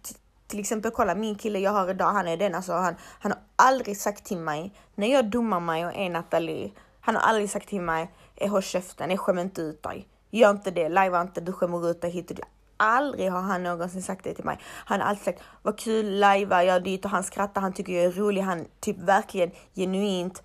till 0.47 0.59
exempel 0.59 0.91
kolla 0.91 1.15
min 1.15 1.35
kille 1.35 1.59
jag 1.59 1.71
har 1.71 1.89
idag, 1.89 2.13
han 2.13 2.27
är 2.27 2.37
den 2.37 2.55
alltså, 2.55 2.73
han, 2.73 2.95
han 3.19 3.31
har 3.31 3.41
aldrig 3.55 3.97
sagt 3.97 4.25
till 4.25 4.37
mig 4.37 4.73
när 4.95 5.07
jag 5.07 5.29
domar 5.29 5.59
mig 5.59 5.85
och 5.85 5.95
är 5.95 6.09
Nathalie, 6.09 6.71
han 6.99 7.15
har 7.15 7.21
aldrig 7.21 7.49
sagt 7.49 7.69
till 7.69 7.81
mig 7.81 8.11
eh, 8.35 8.51
håll 8.51 8.61
käften, 8.61 9.09
eh, 9.09 9.13
jag 9.13 9.19
skämmer 9.19 9.41
inte 9.41 9.61
ut 9.61 9.83
dig. 9.83 10.07
Gör 10.29 10.51
inte 10.51 10.71
det, 10.71 10.89
lajva 10.89 11.21
inte, 11.21 11.41
du 11.41 11.51
skämmer 11.51 11.89
ut 11.89 12.01
dig 12.01 12.11
hit 12.11 12.29
och 12.29 12.35
dit. 12.35 12.45
Aldrig 12.77 13.31
har 13.31 13.41
han 13.41 13.63
någonsin 13.63 14.03
sagt 14.03 14.23
det 14.23 14.33
till 14.33 14.45
mig. 14.45 14.59
Han 14.85 15.01
har 15.01 15.07
alltid 15.07 15.25
sagt 15.25 15.41
vad 15.61 15.79
kul, 15.79 16.19
lajva, 16.19 16.63
jag 16.63 16.83
dit 16.83 17.05
och 17.05 17.11
han 17.11 17.23
skrattar, 17.23 17.61
han 17.61 17.73
tycker 17.73 17.93
jag 17.93 18.03
är 18.03 18.11
rolig, 18.11 18.41
han 18.41 18.65
typ 18.79 18.97
verkligen 18.97 19.51
genuint 19.75 20.43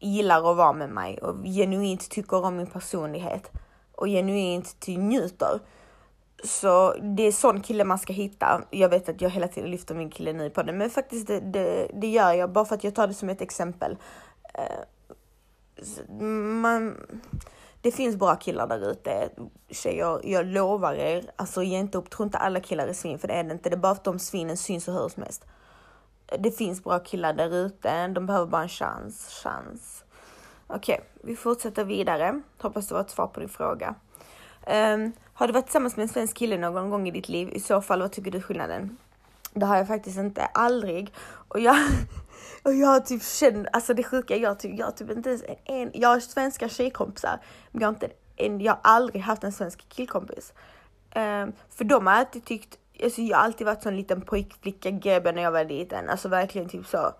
gillar 0.00 0.50
att 0.50 0.56
vara 0.56 0.72
med 0.72 0.90
mig 0.90 1.18
och 1.18 1.44
genuint 1.44 2.10
tycker 2.10 2.44
om 2.44 2.56
min 2.56 2.66
personlighet 2.66 3.50
och 3.92 4.06
genuint 4.06 4.80
till 4.80 5.00
njuter. 5.00 5.60
Så 6.44 6.94
det 6.94 7.22
är 7.22 7.32
sån 7.32 7.60
kille 7.60 7.84
man 7.84 7.98
ska 7.98 8.12
hitta. 8.12 8.62
Jag 8.70 8.88
vet 8.88 9.08
att 9.08 9.20
jag 9.20 9.30
hela 9.30 9.48
tiden 9.48 9.70
lyfter 9.70 9.94
min 9.94 10.10
kille 10.10 10.32
nu 10.32 10.50
på 10.50 10.62
det, 10.62 10.72
men 10.72 10.90
faktiskt 10.90 11.26
det, 11.26 11.40
det, 11.40 11.90
det 11.94 12.06
gör 12.06 12.32
jag 12.32 12.52
bara 12.52 12.64
för 12.64 12.74
att 12.74 12.84
jag 12.84 12.94
tar 12.94 13.06
det 13.06 13.14
som 13.14 13.28
ett 13.28 13.40
exempel. 13.40 13.96
Eh, 14.54 16.24
man, 16.60 16.96
det 17.84 17.92
finns 17.92 18.16
bra 18.16 18.36
killar 18.36 18.66
där 18.66 18.90
ute, 18.90 19.30
tjejer. 19.70 20.20
Jag 20.24 20.46
lovar 20.46 20.94
er, 20.94 21.30
alltså 21.36 21.62
ge 21.62 21.78
inte 21.78 21.98
upp. 21.98 22.10
Tro 22.10 22.24
inte 22.24 22.38
alla 22.38 22.60
killar 22.60 22.86
är 22.86 22.92
svin, 22.92 23.18
för 23.18 23.28
det 23.28 23.34
är 23.34 23.44
det 23.44 23.52
inte. 23.52 23.70
Det 23.70 23.74
är 23.74 23.78
bara 23.78 23.94
för 23.94 24.00
att 24.00 24.04
de 24.04 24.18
svinen 24.18 24.56
syns 24.56 24.88
och 24.88 24.94
hörs 24.94 25.16
mest 25.16 25.44
det 26.38 26.50
finns 26.50 26.84
bra 26.84 26.98
killar 26.98 27.32
där 27.32 27.54
ute. 27.54 28.08
De 28.08 28.26
behöver 28.26 28.46
bara 28.46 28.62
en 28.62 28.68
chans. 28.68 29.40
chans. 29.42 30.04
Okej, 30.66 30.94
okay, 30.94 31.32
vi 31.32 31.36
fortsätter 31.36 31.84
vidare. 31.84 32.40
Hoppas 32.58 32.88
det 32.88 32.94
var 32.94 33.00
ett 33.00 33.10
svar 33.10 33.26
på 33.26 33.40
din 33.40 33.48
fråga. 33.48 33.94
Um, 34.66 35.12
har 35.34 35.46
du 35.46 35.52
varit 35.52 35.64
tillsammans 35.64 35.96
med 35.96 36.02
en 36.02 36.08
svensk 36.08 36.36
kille 36.36 36.58
någon 36.58 36.90
gång 36.90 37.08
i 37.08 37.10
ditt 37.10 37.28
liv? 37.28 37.48
I 37.52 37.60
så 37.60 37.80
fall, 37.80 38.00
vad 38.00 38.12
tycker 38.12 38.30
du 38.30 38.38
är 38.38 38.42
skillnaden? 38.42 38.96
Det 39.52 39.66
har 39.66 39.76
jag 39.76 39.88
faktiskt 39.88 40.18
inte, 40.18 40.44
aldrig. 40.44 41.12
Och 41.48 41.60
jag, 41.60 41.76
och 42.62 42.74
jag 42.74 43.06
typ 43.06 43.22
känner, 43.22 43.68
alltså 43.72 43.94
det 43.94 44.02
sjuka, 44.02 44.36
jag 44.36 44.58
typ, 44.58 44.78
jag 44.78 44.96
typ 44.96 45.10
inte 45.10 45.28
ens 45.28 45.42
en, 45.64 45.90
jag 45.94 46.08
har 46.08 46.20
svenska 46.20 46.68
tjejkompisar, 46.68 47.40
men 47.70 47.80
jag 47.80 47.88
har 47.88 47.94
inte 47.94 48.10
en, 48.36 48.60
jag 48.60 48.72
har 48.72 48.80
aldrig 48.82 49.22
haft 49.22 49.44
en 49.44 49.52
svensk 49.52 49.88
killkompis. 49.88 50.52
Um, 51.16 51.52
för 51.70 51.84
de 51.84 52.06
har 52.06 52.14
alltid 52.14 52.44
tyckt 52.44 52.78
alltså 53.02 53.22
jag 53.22 53.36
har 53.36 53.44
alltid 53.44 53.66
varit 53.66 53.82
sån 53.82 53.96
liten 53.96 54.20
pojkflicka 54.20 54.90
gubbe 54.90 55.32
när 55.32 55.42
jag 55.42 55.52
var 55.52 55.64
liten. 55.64 56.10
Alltså 56.10 56.28
verkligen 56.28 56.68
typ 56.68 56.86
så 56.86 57.12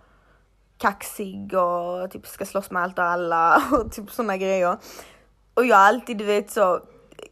kaxig 0.79 1.55
och 1.55 2.11
typ 2.11 2.27
ska 2.27 2.47
slåss 2.47 2.71
med 2.71 2.83
allt 2.83 2.99
och 2.99 3.05
alla 3.05 3.63
och 3.73 3.93
typ 3.93 4.11
såna 4.11 4.37
grejer. 4.37 4.79
Och 5.55 5.67
jag 5.67 5.77
har 5.77 5.85
alltid, 5.85 6.19
du 6.19 6.25
vet 6.25 6.51
så, 6.51 6.75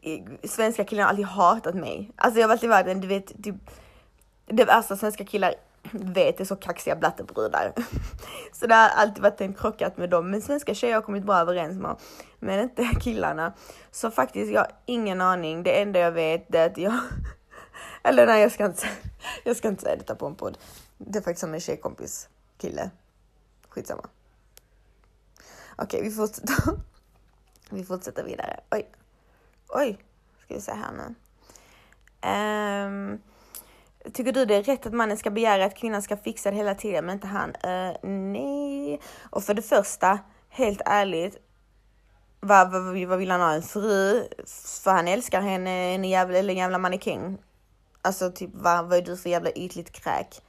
eh, 0.02 0.48
svenska 0.48 0.84
killar 0.84 1.02
har 1.02 1.10
alltid 1.10 1.26
hatat 1.26 1.74
mig. 1.74 2.10
Alltså 2.16 2.40
jag 2.40 2.48
har 2.48 2.52
alltid 2.52 2.70
varit 2.70 2.86
en, 2.86 3.00
du 3.00 3.08
vet, 3.08 3.42
typ, 3.42 3.56
det 4.46 4.64
värsta 4.64 4.96
svenska 4.96 5.24
killar 5.24 5.54
vet 5.92 6.40
är 6.40 6.44
så 6.44 6.56
kaxiga 6.56 6.96
blattebrudar. 6.96 7.72
Så 8.52 8.66
det 8.66 8.74
har 8.74 8.88
alltid 8.88 9.22
varit 9.22 9.40
en 9.40 9.54
krockat 9.54 9.96
med 9.96 10.10
dem. 10.10 10.30
Men 10.30 10.42
svenska 10.42 10.74
tjejer 10.74 10.94
har 10.94 11.02
kommit 11.02 11.24
bra 11.24 11.38
överens 11.38 11.78
med, 11.78 11.96
men 12.38 12.60
inte 12.60 12.84
killarna. 13.00 13.52
Så 13.90 14.10
faktiskt, 14.10 14.52
jag 14.52 14.60
har 14.60 14.72
ingen 14.86 15.20
aning. 15.20 15.62
Det 15.62 15.82
enda 15.82 15.98
jag 15.98 16.12
vet 16.12 16.54
är 16.54 16.66
att 16.66 16.78
jag 16.78 16.98
eller 18.02 18.26
nej, 18.26 18.42
jag 18.42 18.52
ska 18.52 18.66
inte, 18.66 18.86
jag 19.44 19.56
ska 19.56 19.68
inte 19.68 19.82
säga 19.82 19.96
detta 19.96 20.14
på 20.14 20.26
en 20.26 20.34
podd. 20.34 20.58
Det 20.98 21.18
är 21.18 21.22
faktiskt 21.22 21.40
som 21.40 21.54
en 21.54 21.60
tjejkompis 21.60 22.28
kille. 22.58 22.90
Skitsamma. 23.68 24.08
Okej, 25.76 25.98
okay, 25.98 26.02
vi 26.02 26.10
fortsätter. 26.10 26.56
Vi 27.70 27.84
fortsätter 27.84 28.24
vidare. 28.24 28.60
Oj, 28.70 28.88
oj, 29.68 29.98
ska 30.44 30.54
vi 30.54 30.60
se 30.60 30.72
här 30.72 30.92
nu. 30.92 31.14
Um, 32.28 33.20
tycker 34.12 34.32
du 34.32 34.44
det 34.44 34.54
är 34.54 34.62
rätt 34.62 34.86
att 34.86 34.92
mannen 34.92 35.16
ska 35.16 35.30
begära 35.30 35.64
att 35.64 35.76
kvinnan 35.76 36.02
ska 36.02 36.16
fixa 36.16 36.50
det 36.50 36.56
hela 36.56 36.74
tiden, 36.74 37.06
men 37.06 37.14
inte 37.14 37.26
han? 37.26 37.50
Uh, 37.50 37.96
nej. 38.10 39.00
Och 39.30 39.44
för 39.44 39.54
det 39.54 39.62
första, 39.62 40.18
helt 40.48 40.80
ärligt, 40.84 41.36
vad, 42.40 42.72
vad, 42.72 42.82
vad 42.82 43.18
vill 43.18 43.30
han 43.30 43.40
ha? 43.40 43.52
En 43.52 43.62
fru? 43.62 44.24
För 44.82 44.90
han 44.90 45.08
älskar 45.08 45.40
henne, 45.40 45.70
en 45.70 46.04
jävla, 46.04 46.38
eller 46.38 46.52
en 46.52 46.58
jävla 46.58 46.78
mannekäng. 46.78 47.38
Alltså 48.02 48.30
typ 48.32 48.50
vad, 48.54 48.84
vad 48.84 48.98
är 48.98 49.02
du 49.02 49.16
för 49.16 49.30
jävla 49.30 49.50
ytligt 49.50 49.92
kräk? 49.92 50.42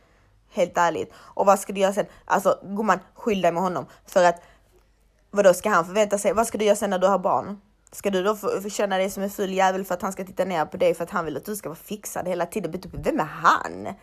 Helt 0.49 0.77
ärligt. 0.77 1.13
Och 1.15 1.45
vad 1.45 1.59
ska 1.59 1.73
du 1.73 1.81
göra 1.81 1.93
sen? 1.93 2.05
Alltså 2.25 2.59
gumman, 2.63 2.99
skyll 3.13 3.41
dig 3.41 3.51
med 3.51 3.63
honom. 3.63 3.85
För 4.05 4.23
att 4.23 4.41
vadå 5.31 5.53
ska 5.53 5.69
han 5.69 5.85
förvänta 5.85 6.17
sig? 6.17 6.33
Vad 6.33 6.47
ska 6.47 6.57
du 6.57 6.65
göra 6.65 6.75
sen 6.75 6.89
när 6.89 6.99
du 6.99 7.07
har 7.07 7.19
barn? 7.19 7.61
Ska 7.93 8.09
du 8.09 8.23
då 8.23 8.35
få, 8.35 8.69
känna 8.69 8.97
dig 8.97 9.09
som 9.09 9.23
en 9.23 9.29
ful 9.29 9.53
jävel 9.53 9.85
för 9.85 9.93
att 9.93 10.01
han 10.01 10.11
ska 10.11 10.23
titta 10.23 10.45
ner 10.45 10.65
på 10.65 10.77
dig 10.77 10.93
för 10.93 11.03
att 11.03 11.09
han 11.09 11.25
vill 11.25 11.37
att 11.37 11.45
du 11.45 11.55
ska 11.55 11.69
vara 11.69 11.79
fixad 11.79 12.27
hela 12.27 12.45
tiden? 12.45 12.81
Typ, 12.81 12.91
vem 12.93 13.19
är 13.19 13.23
han? 13.23 13.93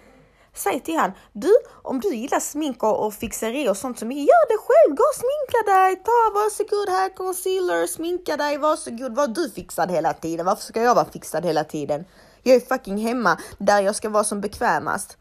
Säg 0.54 0.80
till 0.80 0.98
han, 0.98 1.12
du 1.32 1.54
om 1.82 2.00
du 2.00 2.14
gillar 2.14 2.40
smink 2.40 2.82
och, 2.82 3.06
och 3.06 3.14
fixeri 3.14 3.68
och 3.68 3.76
sånt 3.76 3.98
som 3.98 4.12
gör 4.12 4.48
det 4.48 4.58
själv, 4.58 4.96
gå 4.96 5.02
och 5.02 5.14
sminka 5.14 5.72
dig, 5.72 5.96
ta 5.96 6.30
varsågod 6.34 6.88
här 6.88 7.08
concealer, 7.16 7.86
sminka 7.86 8.36
dig, 8.36 8.58
varsågod, 8.58 9.14
var 9.14 9.28
du 9.28 9.50
fixad 9.50 9.90
hela 9.90 10.12
tiden? 10.12 10.46
Varför 10.46 10.62
ska 10.62 10.82
jag 10.82 10.94
vara 10.94 11.04
fixad 11.04 11.44
hela 11.44 11.64
tiden? 11.64 12.04
Jag 12.42 12.56
är 12.56 12.60
fucking 12.60 12.98
hemma 12.98 13.38
där 13.58 13.82
jag 13.82 13.96
ska 13.96 14.08
vara 14.08 14.24
som 14.24 14.40
bekvämast. 14.40 15.16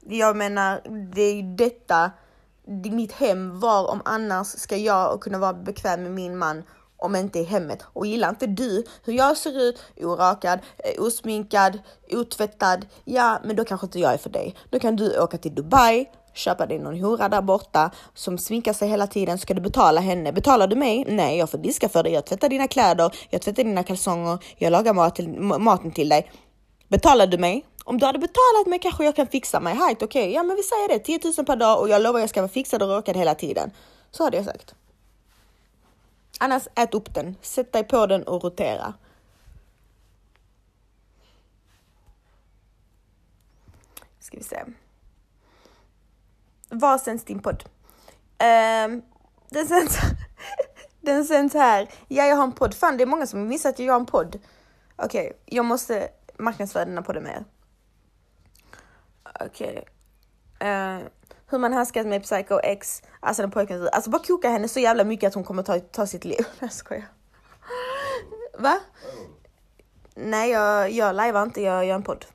Jag 0.00 0.36
menar, 0.36 0.80
det 1.14 1.22
är 1.22 1.34
ju 1.34 1.42
detta, 1.42 2.10
mitt 2.66 3.12
hem. 3.12 3.60
Var 3.60 3.90
om 3.90 4.02
annars 4.04 4.46
ska 4.46 4.76
jag 4.76 5.20
kunna 5.20 5.38
vara 5.38 5.54
bekväm 5.54 6.02
med 6.02 6.12
min 6.12 6.38
man 6.38 6.62
om 7.02 7.16
inte 7.16 7.38
i 7.38 7.44
hemmet. 7.44 7.82
Och 7.92 8.06
gillar 8.06 8.28
inte 8.28 8.46
du 8.46 8.84
hur 9.04 9.12
jag 9.12 9.36
ser 9.36 9.62
ut, 9.62 9.82
orakad, 9.96 10.58
eh, 10.78 11.02
osminkad, 11.02 11.78
otvättad, 12.10 12.86
ja, 13.04 13.40
men 13.44 13.56
då 13.56 13.64
kanske 13.64 13.86
inte 13.86 13.98
jag 13.98 14.12
är 14.12 14.18
för 14.18 14.30
dig. 14.30 14.54
Då 14.70 14.78
kan 14.78 14.96
du 14.96 15.20
åka 15.20 15.38
till 15.38 15.54
Dubai, 15.54 16.06
köpa 16.34 16.66
dig 16.66 16.78
någon 16.78 17.00
hora 17.00 17.28
där 17.28 17.42
borta 17.42 17.90
som 18.14 18.38
sminkar 18.38 18.72
sig 18.72 18.88
hela 18.88 19.06
tiden 19.06 19.38
ska 19.38 19.54
du 19.54 19.60
betala 19.60 20.00
henne. 20.00 20.32
Betalar 20.32 20.66
du 20.66 20.76
mig? 20.76 21.04
Nej, 21.08 21.38
jag 21.38 21.50
får 21.50 21.58
diska 21.58 21.88
för 21.88 22.02
dig. 22.02 22.12
Jag 22.12 22.26
tvättar 22.26 22.48
dina 22.48 22.68
kläder, 22.68 23.14
jag 23.30 23.42
tvättar 23.42 23.64
dina 23.64 23.82
kalsonger, 23.82 24.38
jag 24.58 24.70
lagar 24.70 24.94
mat 24.94 25.14
till, 25.14 25.28
maten 25.40 25.92
till 25.92 26.08
dig. 26.08 26.30
Betalar 26.88 27.26
du 27.26 27.38
mig? 27.38 27.64
Om 27.84 27.98
du 27.98 28.06
hade 28.06 28.18
betalat 28.18 28.66
mig 28.66 28.78
kanske 28.78 29.04
jag 29.04 29.16
kan 29.16 29.26
fixa 29.26 29.60
mig. 29.60 29.74
Height, 29.74 30.02
okej, 30.02 30.22
okay. 30.22 30.32
ja 30.32 30.42
men 30.42 30.56
vi 30.56 30.62
säger 30.62 30.88
det, 30.88 30.98
10 30.98 31.20
000 31.36 31.46
per 31.46 31.56
dag 31.56 31.80
och 31.80 31.88
jag 31.88 32.02
lovar 32.02 32.20
jag 32.20 32.30
ska 32.30 32.40
vara 32.40 32.52
fixad 32.52 32.82
och 32.82 32.88
rakad 32.88 33.16
hela 33.16 33.34
tiden. 33.34 33.70
Så 34.10 34.24
hade 34.24 34.36
jag 34.36 34.46
sagt. 34.46 34.74
Annars 36.38 36.68
ät 36.74 36.94
upp 36.94 37.14
den, 37.14 37.36
sätt 37.42 37.72
dig 37.72 37.84
på 37.84 38.06
den 38.06 38.22
och 38.22 38.44
rotera. 38.44 38.94
Ska 44.20 44.36
vi 44.36 44.44
se. 44.44 44.64
Var 46.68 46.98
sänds 46.98 47.24
din 47.24 47.42
podd? 47.42 47.64
Um, 48.38 49.02
den 49.48 49.68
sänds, 49.68 49.98
den 51.00 51.24
sänds 51.24 51.54
här. 51.54 51.88
Ja, 52.08 52.24
jag 52.24 52.36
har 52.36 52.44
en 52.44 52.52
podd. 52.52 52.74
Fan, 52.74 52.96
det 52.96 53.04
är 53.04 53.06
många 53.06 53.26
som 53.26 53.48
missat 53.48 53.74
att 53.74 53.78
jag 53.78 53.92
har 53.92 54.00
en 54.00 54.06
podd. 54.06 54.38
Okej, 54.96 55.26
okay, 55.26 55.32
jag 55.46 55.64
måste 55.64 56.08
marknadsföra 56.38 56.84
denna 56.84 57.02
podden 57.02 57.24
mer. 57.24 57.44
Okej. 59.46 59.70
Okay. 59.70 59.82
Uh, 60.62 60.68
ehm, 60.68 61.02
hur 61.50 61.58
man 61.58 61.72
handskas 61.72 62.06
med 62.06 62.22
Psycho 62.22 62.60
X, 62.62 63.02
alltså 63.20 63.42
den 63.42 63.50
pojken, 63.50 63.88
alltså 63.92 64.10
bara 64.10 64.22
koka 64.22 64.48
henne 64.48 64.68
så 64.68 64.80
jävla 64.80 65.04
mycket 65.04 65.28
att 65.28 65.34
hon 65.34 65.44
kommer 65.44 65.62
ta, 65.62 65.80
ta 65.80 66.06
sitt 66.06 66.24
liv. 66.24 66.46
Jag 66.58 66.72
skojar. 66.72 67.06
Va? 68.58 68.80
Nej, 70.14 70.50
jag, 70.50 70.90
jag 70.90 71.14
lajvar 71.14 71.42
inte, 71.42 71.60
jag 71.62 71.84
gör 71.84 71.94
en 71.94 72.02
podd. 72.02 72.26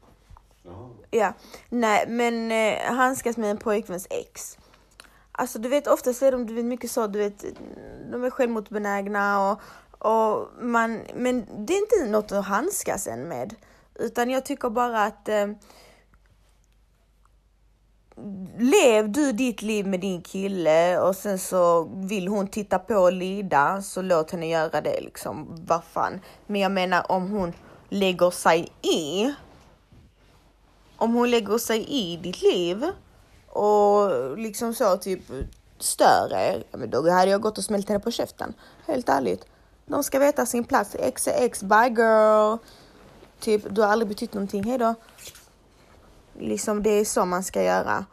Ja, 1.11 1.33
nej 1.69 2.05
men 2.07 2.51
eh, 2.51 2.93
handskas 2.93 3.37
med 3.37 3.51
en 3.51 3.57
pojkväns 3.57 4.07
ex. 4.09 4.57
Alltså 5.31 5.59
du 5.59 5.69
vet 5.69 5.87
oftast 5.87 6.21
är 6.21 6.31
de 6.31 6.45
du 6.45 6.53
vet, 6.53 6.65
mycket 6.65 6.91
så, 6.91 7.07
du 7.07 7.19
vet, 7.19 7.45
de 8.11 8.23
är 8.23 8.29
självmordsbenägna 8.29 9.51
och, 9.51 9.61
och 10.07 10.49
man, 10.61 11.01
men 11.15 11.65
det 11.65 11.73
är 11.73 11.77
inte 11.77 12.11
något 12.11 12.31
att 12.31 12.45
handskas 12.45 13.07
än 13.07 13.27
med. 13.27 13.55
Utan 13.95 14.29
jag 14.29 14.45
tycker 14.45 14.69
bara 14.69 15.03
att 15.03 15.29
eh, 15.29 15.47
lev 18.57 19.11
du 19.11 19.31
ditt 19.31 19.61
liv 19.61 19.87
med 19.87 19.99
din 19.99 20.21
kille 20.21 20.99
och 20.99 21.15
sen 21.15 21.39
så 21.39 21.83
vill 21.83 22.27
hon 22.27 22.47
titta 22.47 22.79
på 22.79 22.95
och 22.95 23.13
lida 23.13 23.81
så 23.81 24.01
låt 24.01 24.31
henne 24.31 24.47
göra 24.47 24.81
det 24.81 25.01
liksom. 25.01 25.47
Vad 25.67 25.83
fan. 25.83 26.19
Men 26.47 26.61
jag 26.61 26.71
menar 26.71 27.11
om 27.11 27.31
hon 27.31 27.53
lägger 27.89 28.31
sig 28.31 28.67
i. 28.81 29.33
Om 30.97 31.13
hon 31.13 31.31
lägger 31.31 31.57
sig 31.57 31.85
i 31.89 32.17
ditt 32.17 32.41
liv 32.41 32.85
och 33.47 34.37
liksom 34.37 34.73
så 34.73 34.97
typ 34.97 35.21
stör 35.79 36.33
er. 36.33 36.63
Men 36.71 36.89
då 36.89 37.09
hade 37.09 37.31
jag 37.31 37.41
gått 37.41 37.57
och 37.57 37.63
smält 37.63 37.87
henne 37.87 37.99
på 37.99 38.11
käften. 38.11 38.53
Helt 38.87 39.09
ärligt. 39.09 39.45
De 39.85 40.03
ska 40.03 40.19
veta 40.19 40.45
sin 40.45 40.63
plats. 40.63 40.95
X 40.99 41.27
är 41.27 41.45
X. 41.45 41.63
Bye 41.63 41.89
girl. 41.97 42.57
Typ, 43.39 43.75
du 43.75 43.81
har 43.81 43.87
aldrig 43.87 44.07
betytt 44.07 44.33
någonting. 44.33 44.63
Hejdå. 44.63 44.95
Liksom 46.39 46.83
det 46.83 46.89
är 46.89 47.05
så 47.05 47.25
man 47.25 47.43
ska 47.43 47.63
göra. 47.63 48.05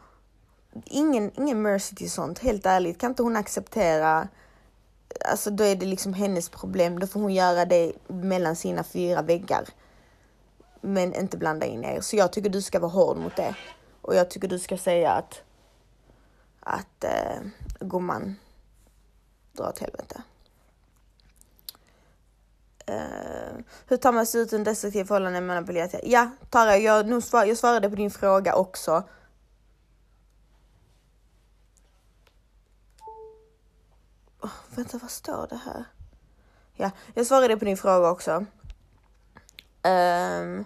Ingen, 0.85 1.31
ingen 1.37 1.61
mercy 1.61 1.95
till 1.95 2.11
sånt, 2.11 2.39
helt 2.39 2.65
ärligt. 2.65 2.97
Kan 2.97 3.11
inte 3.11 3.23
hon 3.23 3.35
acceptera, 3.35 4.27
alltså 5.25 5.51
då 5.51 5.63
är 5.63 5.75
det 5.75 5.85
liksom 5.85 6.13
hennes 6.13 6.49
problem. 6.49 6.99
Då 6.99 7.07
får 7.07 7.19
hon 7.19 7.33
göra 7.33 7.65
det 7.65 7.93
mellan 8.07 8.55
sina 8.55 8.83
fyra 8.83 9.21
väggar. 9.21 9.65
Men 10.81 11.13
inte 11.13 11.37
blanda 11.37 11.65
in 11.65 11.83
er. 11.83 12.01
Så 12.01 12.15
jag 12.15 12.33
tycker 12.33 12.49
du 12.49 12.61
ska 12.61 12.79
vara 12.79 12.91
hård 12.91 13.17
mot 13.17 13.35
det. 13.35 13.55
Och 14.01 14.15
jag 14.15 14.29
tycker 14.29 14.47
du 14.47 14.59
ska 14.59 14.77
säga 14.77 15.11
att, 15.11 15.41
att 16.59 17.03
eh, 17.03 17.41
gumman, 17.79 18.35
dra 19.53 19.69
åt 19.69 19.79
helvete. 19.79 20.21
Uh, 22.89 23.59
hur 23.87 23.97
tar 23.97 24.11
man 24.11 24.25
sig 24.25 24.41
ut 24.41 24.53
ur 24.53 24.57
en 24.57 24.63
destruktiv 24.63 25.05
förhållande 25.05 25.41
med 25.41 25.55
manipulerat? 25.55 25.95
Ja, 26.03 26.29
Tara, 26.49 26.77
jag, 26.77 27.07
nu 27.07 27.21
svar, 27.21 27.45
jag 27.45 27.57
svarade 27.57 27.89
på 27.89 27.95
din 27.95 28.11
fråga 28.11 28.55
också. 28.55 29.03
Oh, 34.41 34.51
vänta, 34.75 34.97
vad 34.97 35.11
står 35.11 35.47
det 35.49 35.59
här? 35.65 35.85
Ja, 36.73 36.91
jag 37.13 37.25
svarade 37.27 37.57
på 37.57 37.65
din 37.65 37.77
fråga 37.77 38.09
också. 38.09 38.45
Um, 39.83 40.65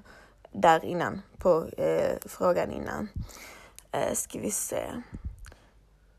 där 0.52 0.86
innan, 0.86 1.22
på 1.38 1.64
uh, 1.64 2.18
frågan 2.26 2.72
innan. 2.72 3.10
Uh, 3.96 4.14
ska 4.14 4.40
vi 4.40 4.52
se. 4.52 5.04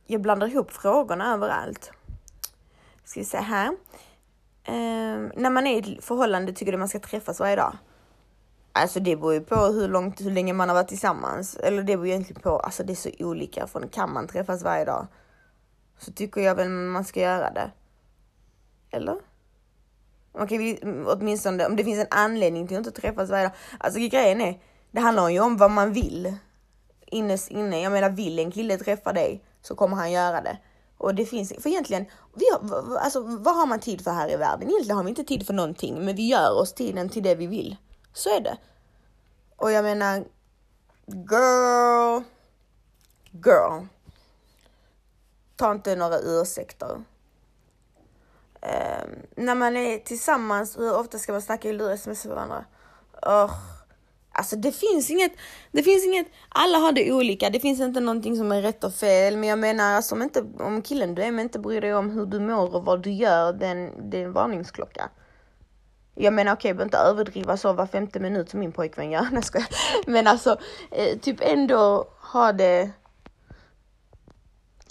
Jag 0.06 0.20
blandar 0.20 0.46
ihop 0.46 0.70
frågorna 0.70 1.34
överallt. 1.34 1.90
Ska 3.04 3.20
vi 3.20 3.26
se 3.26 3.38
här. 3.38 3.76
Um, 4.68 5.32
när 5.36 5.50
man 5.50 5.66
är 5.66 5.88
i 5.88 5.96
ett 5.96 6.04
förhållande 6.04 6.52
tycker 6.52 6.72
du 6.72 6.78
man 6.78 6.88
ska 6.88 6.98
träffas 6.98 7.40
varje 7.40 7.56
dag? 7.56 7.76
Alltså 8.72 9.00
det 9.00 9.16
beror 9.16 9.34
ju 9.34 9.40
på 9.40 9.54
hur 9.54 9.88
långt, 9.88 10.20
hur 10.20 10.30
länge 10.30 10.52
man 10.52 10.68
har 10.68 10.76
varit 10.76 10.88
tillsammans. 10.88 11.56
Eller 11.56 11.82
det 11.82 11.96
beror 11.96 12.06
egentligen 12.06 12.42
på, 12.42 12.58
alltså 12.58 12.84
det 12.84 12.92
är 12.92 12.94
så 12.94 13.10
olika 13.18 13.66
från 13.66 13.88
kan 13.88 14.12
man 14.12 14.28
träffas 14.28 14.62
varje 14.62 14.84
dag? 14.84 15.06
Så 15.98 16.12
tycker 16.12 16.40
jag 16.40 16.54
väl 16.54 16.68
man 16.68 17.04
ska 17.04 17.20
göra 17.20 17.50
det. 17.50 17.70
Eller? 18.90 19.16
Man 20.32 20.48
kan 20.48 20.66
ju 20.66 20.76
åtminstone, 21.06 21.66
om 21.66 21.76
det 21.76 21.84
finns 21.84 22.00
en 22.00 22.06
anledning 22.10 22.68
till 22.68 22.76
att 22.76 22.86
inte 22.86 23.00
träffas 23.00 23.30
varje 23.30 23.44
dag. 23.44 23.52
Alltså 23.78 24.00
grejen 24.00 24.40
är, 24.40 24.60
det 24.90 25.00
handlar 25.00 25.28
ju 25.28 25.40
om 25.40 25.56
vad 25.56 25.70
man 25.70 25.92
vill. 25.92 26.34
Innes 27.06 27.48
inne, 27.48 27.82
jag 27.82 27.92
menar 27.92 28.10
vill 28.10 28.38
en 28.38 28.50
kille 28.50 28.76
träffa 28.76 29.12
dig 29.12 29.44
så 29.62 29.74
kommer 29.74 29.96
han 29.96 30.12
göra 30.12 30.40
det. 30.40 30.58
Och 31.00 31.14
det 31.14 31.26
finns, 31.26 31.52
för 31.58 31.70
egentligen, 31.70 32.06
vi 32.34 32.44
har, 32.52 32.96
alltså, 32.96 33.20
vad 33.20 33.56
har 33.56 33.66
man 33.66 33.80
tid 33.80 34.04
för 34.04 34.10
här 34.10 34.30
i 34.30 34.36
världen? 34.36 34.68
Egentligen 34.68 34.96
har 34.96 35.04
vi 35.04 35.10
inte 35.10 35.24
tid 35.24 35.46
för 35.46 35.54
någonting, 35.54 36.04
men 36.04 36.16
vi 36.16 36.28
gör 36.28 36.60
oss 36.60 36.72
tiden 36.72 37.08
till 37.08 37.22
det 37.22 37.34
vi 37.34 37.46
vill. 37.46 37.76
Så 38.12 38.36
är 38.36 38.40
det. 38.40 38.58
Och 39.56 39.72
jag 39.72 39.82
menar, 39.84 40.24
girl, 41.06 42.22
girl. 43.30 43.86
Ta 45.56 45.72
inte 45.72 45.96
några 45.96 46.18
ursäkter. 46.18 46.90
Um, 46.92 47.04
när 49.36 49.54
man 49.54 49.76
är 49.76 49.98
tillsammans, 49.98 50.78
hur 50.78 50.96
ofta 50.96 51.18
ska 51.18 51.32
man 51.32 51.42
snacka 51.42 51.68
i 51.68 51.72
luren 51.72 51.98
med 52.06 52.26
varandra? 52.26 52.64
Oh. 53.22 53.54
Alltså 54.32 54.56
det 54.56 54.72
finns 54.72 55.10
inget, 55.10 55.32
det 55.72 55.82
finns 55.82 56.06
inget, 56.06 56.26
alla 56.48 56.78
har 56.78 56.92
det 56.92 57.12
olika, 57.12 57.50
det 57.50 57.60
finns 57.60 57.80
inte 57.80 58.00
någonting 58.00 58.36
som 58.36 58.52
är 58.52 58.62
rätt 58.62 58.84
och 58.84 58.94
fel, 58.94 59.36
men 59.36 59.48
jag 59.48 59.58
menar 59.58 59.94
alltså 59.94 60.14
om 60.14 60.22
inte, 60.22 60.44
om 60.58 60.82
killen 60.82 61.14
du 61.14 61.22
är 61.22 61.30
med 61.30 61.42
inte 61.42 61.58
bryr 61.58 61.80
dig 61.80 61.94
om 61.94 62.10
hur 62.10 62.26
du 62.26 62.40
mår 62.40 62.74
och 62.74 62.84
vad 62.84 63.02
du 63.02 63.10
gör, 63.10 63.52
den, 63.52 64.10
det 64.10 64.20
är 64.20 64.24
en 64.24 64.32
varningsklocka. 64.32 65.10
Jag 66.14 66.34
menar 66.34 66.52
okej, 66.52 66.58
okay, 66.58 66.72
behöver 66.74 66.84
inte 66.84 66.98
överdriva 66.98 67.56
så 67.56 67.72
var 67.72 67.86
femte 67.86 68.20
minut 68.20 68.50
som 68.50 68.60
min 68.60 68.72
pojkvän 68.72 69.10
gör, 69.10 69.28
nej 69.32 69.42
jag 69.52 69.64
Men 70.06 70.26
alltså, 70.26 70.58
eh, 70.90 71.18
typ 71.18 71.36
ändå 71.40 72.08
ha 72.32 72.52
det 72.52 72.90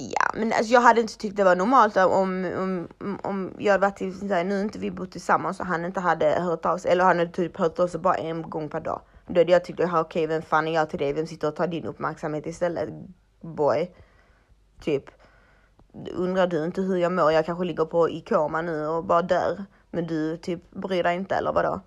Ja, 0.01 0.31
men 0.33 0.53
alltså 0.53 0.73
jag 0.73 0.81
hade 0.81 1.01
inte 1.01 1.17
tyckt 1.17 1.35
det 1.35 1.43
var 1.43 1.55
normalt 1.55 1.97
om, 1.97 2.51
om, 2.57 2.87
om 3.23 3.53
jag 3.57 3.71
hade 3.71 3.81
varit 3.81 4.01
i, 4.01 4.43
nu 4.43 4.61
inte 4.61 4.79
vi 4.79 4.91
bott 4.91 5.11
tillsammans 5.11 5.59
och 5.59 5.65
han 5.65 5.85
inte 5.85 5.99
hade 5.99 6.41
hört 6.41 6.65
av 6.65 6.77
sig, 6.77 6.91
eller 6.91 7.03
han 7.03 7.19
hade 7.19 7.31
typ 7.31 7.57
hört 7.57 7.79
av 7.79 7.87
sig 7.87 7.99
bara 7.99 8.15
en 8.15 8.41
gång 8.41 8.69
per 8.69 8.79
dag. 8.79 9.01
Då 9.29 9.39
hade 9.39 9.51
jag 9.51 9.63
tyckt, 9.65 9.79
okej 9.79 9.99
okay, 9.99 10.27
vem 10.27 10.41
fan 10.41 10.67
är 10.67 10.73
jag 10.73 10.89
till 10.89 10.99
dig? 10.99 11.13
Vem 11.13 11.27
sitter 11.27 11.47
och 11.47 11.55
tar 11.55 11.67
din 11.67 11.85
uppmärksamhet 11.85 12.45
istället? 12.45 12.89
Boy. 13.41 13.91
Typ. 14.81 15.03
Undrar 16.13 16.47
du 16.47 16.65
inte 16.65 16.81
hur 16.81 16.97
jag 16.97 17.11
mår? 17.11 17.31
Jag 17.31 17.45
kanske 17.45 17.65
ligger 17.65 17.85
på 17.85 18.09
i 18.09 18.21
koma 18.21 18.61
nu 18.61 18.87
och 18.87 19.05
bara 19.05 19.21
dör. 19.21 19.65
Men 19.91 20.07
du 20.07 20.37
typ 20.37 20.71
bryr 20.71 21.03
dig 21.03 21.15
inte 21.15 21.35
eller 21.35 21.53
vadå? 21.53 21.81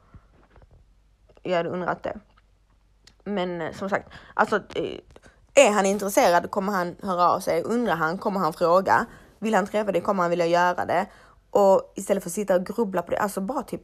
Jag 1.43 1.57
hade 1.57 1.69
undrat 1.69 2.03
det. 2.03 2.19
Men 3.25 3.61
eh, 3.61 3.73
som 3.73 3.89
sagt, 3.89 4.13
alltså 4.35 4.57
eh, 4.57 4.99
är 5.55 5.73
han 5.73 5.87
intresserad 5.87 6.51
kommer 6.51 6.73
han 6.73 6.97
höra 7.03 7.31
av 7.31 7.41
sig. 7.41 7.63
Undrar 7.63 7.95
han 7.95 8.19
kommer 8.19 8.41
han 8.41 8.53
fråga. 8.53 9.07
Vill 9.39 9.55
han 9.55 9.67
träffa 9.67 9.93
dig 9.93 10.01
kommer 10.01 10.23
han 10.23 10.31
vilja 10.31 10.47
göra 10.47 10.85
det. 10.85 11.07
Och 11.51 11.93
istället 11.97 12.23
för 12.23 12.31
att 12.31 12.35
sitta 12.35 12.57
och 12.57 12.67
grubbla 12.67 13.03
på 13.03 13.11
det, 13.11 13.19
alltså 13.19 13.41
bara 13.41 13.63
typ 13.63 13.83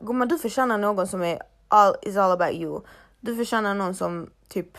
Gumman 0.00 0.28
du 0.28 0.38
förtjänar 0.38 0.78
någon 0.78 1.06
som 1.06 1.22
är 1.22 1.42
all, 1.68 1.94
is 2.02 2.16
all 2.16 2.30
about 2.30 2.54
you. 2.54 2.80
Du 3.20 3.36
förtjänar 3.36 3.74
någon 3.74 3.94
som 3.94 4.30
typ 4.48 4.78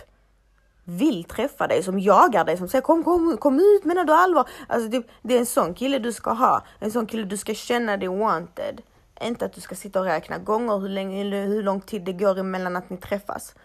vill 0.84 1.24
träffa 1.24 1.68
dig, 1.68 1.84
som 1.84 2.00
jagar 2.00 2.46
dig, 2.46 2.58
som 2.58 2.68
säger 2.68 2.82
kom, 2.82 3.04
kom, 3.04 3.38
kom 3.38 3.60
ut, 3.60 3.86
menar 3.86 4.04
du 4.04 4.14
allvar? 4.14 4.50
Alltså 4.68 4.92
typ, 4.92 5.08
det 5.22 5.36
är 5.36 5.40
en 5.40 5.46
sån 5.46 5.74
kille 5.74 6.00
du 6.00 6.14
ska 6.14 6.32
ha, 6.32 6.66
en 6.80 6.92
sån 6.92 7.06
kille 7.06 7.24
du 7.24 7.38
ska 7.38 7.54
känna 7.54 7.98
dig 7.98 8.08
wanted. 8.08 8.82
Inte 9.22 9.46
att 9.46 9.54
du 9.54 9.62
ska 9.62 9.76
sitta 9.76 10.00
och 10.00 10.06
räkna 10.06 10.38
gånger 10.38 10.80
hur, 10.80 10.90
länge, 10.90 11.24
hur 11.46 11.64
lång 11.64 11.82
tid 11.82 12.02
det 12.02 12.14
går 12.14 12.40
emellan 12.40 12.76
att 12.76 12.90
ni 12.90 12.98
träffas. 12.98 13.56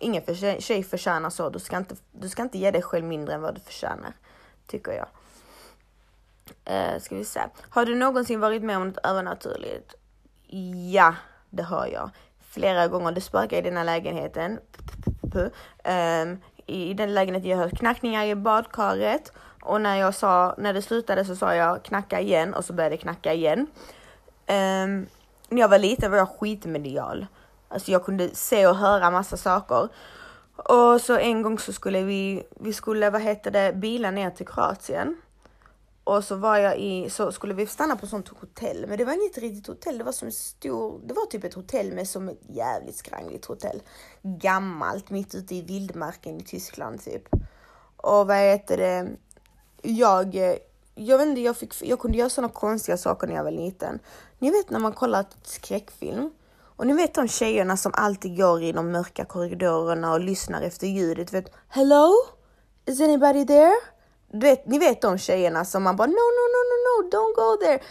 Ingen 0.00 0.22
för, 0.22 0.60
tjej 0.60 0.84
förtjänar 0.84 1.30
så, 1.30 1.50
du 1.50 1.58
ska, 1.58 1.76
inte, 1.76 1.96
du 2.12 2.28
ska 2.28 2.42
inte 2.42 2.58
ge 2.58 2.70
dig 2.70 2.82
själv 2.82 3.04
mindre 3.04 3.34
än 3.34 3.42
vad 3.42 3.54
du 3.54 3.60
förtjänar, 3.60 4.12
tycker 4.66 4.92
jag. 4.92 5.08
Uh, 6.70 7.00
ska 7.00 7.16
vi 7.16 7.24
se. 7.24 7.40
Har 7.70 7.86
du 7.86 7.94
någonsin 7.94 8.40
varit 8.40 8.62
med 8.62 8.76
om 8.76 8.88
något 8.88 9.06
övernaturligt? 9.06 9.94
Ja, 10.92 11.14
det 11.50 11.62
hör 11.62 11.86
jag 11.86 12.10
flera 12.50 12.88
gånger. 12.88 13.12
Det 13.12 13.20
spökar 13.20 13.56
i 13.56 13.60
den 13.60 13.76
här 13.76 13.84
lägenheten. 13.84 14.58
Um, 15.84 16.38
I 16.66 16.94
den 16.94 17.14
lägenheten 17.14 17.50
jag 17.50 17.58
hör 17.58 17.70
knackningar 17.70 18.24
i 18.24 18.34
badkaret 18.34 19.32
och 19.62 19.80
när 19.80 19.96
jag 19.96 20.14
sa, 20.14 20.54
när 20.58 20.72
det 20.72 20.82
slutade 20.82 21.24
så 21.24 21.36
sa 21.36 21.54
jag 21.54 21.82
knacka 21.82 22.20
igen 22.20 22.54
och 22.54 22.64
så 22.64 22.72
började 22.72 22.96
det 22.96 23.02
knacka 23.02 23.32
igen. 23.32 23.66
Um, 24.46 25.06
när 25.48 25.60
jag 25.60 25.68
var 25.68 25.78
liten 25.78 26.10
var 26.10 26.18
jag 26.18 26.28
skitmedial. 26.28 27.26
Alltså 27.68 27.92
jag 27.92 28.04
kunde 28.04 28.34
se 28.34 28.66
och 28.66 28.76
höra 28.76 29.10
massa 29.10 29.36
saker. 29.36 29.88
Och 30.56 31.00
så 31.00 31.18
en 31.18 31.42
gång 31.42 31.58
så 31.58 31.72
skulle 31.72 32.02
vi, 32.02 32.42
vi 32.60 32.72
skulle, 32.72 33.10
vad 33.10 33.22
heter 33.22 33.50
det, 33.50 33.72
bila 33.74 34.10
ner 34.10 34.30
till 34.30 34.46
Kroatien. 34.46 35.16
Och 36.08 36.24
så 36.24 36.36
var 36.36 36.56
jag 36.56 36.78
i, 36.78 37.10
så 37.10 37.32
skulle 37.32 37.54
vi 37.54 37.66
stanna 37.66 37.96
på 37.96 38.06
sånt 38.06 38.28
hotell, 38.28 38.86
men 38.88 38.98
det 38.98 39.04
var 39.04 39.12
inget 39.12 39.38
riktigt 39.38 39.66
hotell. 39.66 39.98
Det 39.98 40.04
var 40.04 40.12
som 40.12 40.26
en 40.26 40.32
stor, 40.32 41.00
det 41.04 41.14
var 41.14 41.26
typ 41.26 41.44
ett 41.44 41.54
hotell 41.54 41.92
med 41.92 42.08
som 42.08 42.28
ett 42.28 42.40
jävligt 42.48 42.96
skrangligt 42.96 43.44
hotell. 43.44 43.82
Gammalt, 44.22 45.10
mitt 45.10 45.34
ute 45.34 45.54
i 45.54 45.62
vildmarken 45.62 46.40
i 46.40 46.42
Tyskland 46.42 47.04
typ. 47.04 47.28
Och 47.96 48.26
vad 48.26 48.36
heter 48.36 48.76
det? 48.76 49.08
Jag, 49.82 50.34
jag 50.94 51.18
vet 51.18 51.26
inte, 51.26 51.40
jag, 51.40 51.56
fick, 51.56 51.82
jag 51.82 51.98
kunde 51.98 52.18
göra 52.18 52.30
sådana 52.30 52.52
konstiga 52.52 52.96
saker 52.96 53.26
när 53.26 53.34
jag 53.34 53.44
var 53.44 53.50
liten. 53.50 53.98
Ni 54.38 54.50
vet 54.50 54.70
när 54.70 54.78
man 54.78 54.92
kollar 54.92 55.20
ett 55.20 55.36
skräckfilm 55.42 56.30
och 56.60 56.86
ni 56.86 56.92
vet 56.92 57.14
de 57.14 57.28
tjejerna 57.28 57.76
som 57.76 57.92
alltid 57.94 58.36
går 58.36 58.62
i 58.62 58.72
de 58.72 58.92
mörka 58.92 59.24
korridorerna 59.24 60.12
och 60.12 60.20
lyssnar 60.20 60.62
efter 60.62 60.86
ljudet. 60.86 61.32
Vet, 61.32 61.52
Hello? 61.68 62.12
Is 62.86 63.00
anybody 63.00 63.46
there? 63.46 63.97
Vet, 64.32 64.66
ni 64.66 64.78
vet 64.78 65.02
de 65.02 65.18
tjejerna 65.18 65.64
som 65.64 65.82
man 65.82 65.96
bara 65.96 66.06
no, 66.06 66.12
no, 66.12 66.44
no, 66.54 66.60
no, 66.70 66.76
no, 66.86 67.10
don't 67.10 67.34
go 67.34 67.56
there. 67.64 67.82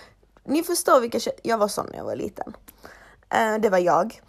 Ni 0.43 0.63
förstår 0.63 0.99
vilka 0.99 1.19
tjejer, 1.19 1.39
jag 1.43 1.57
var 1.57 1.67
sån 1.67 1.85
när 1.91 1.97
jag 1.97 2.05
var 2.05 2.15
liten. 2.15 2.53
Uh, 3.35 3.61
det 3.61 3.69
var 3.69 3.77
jag. 3.77 4.21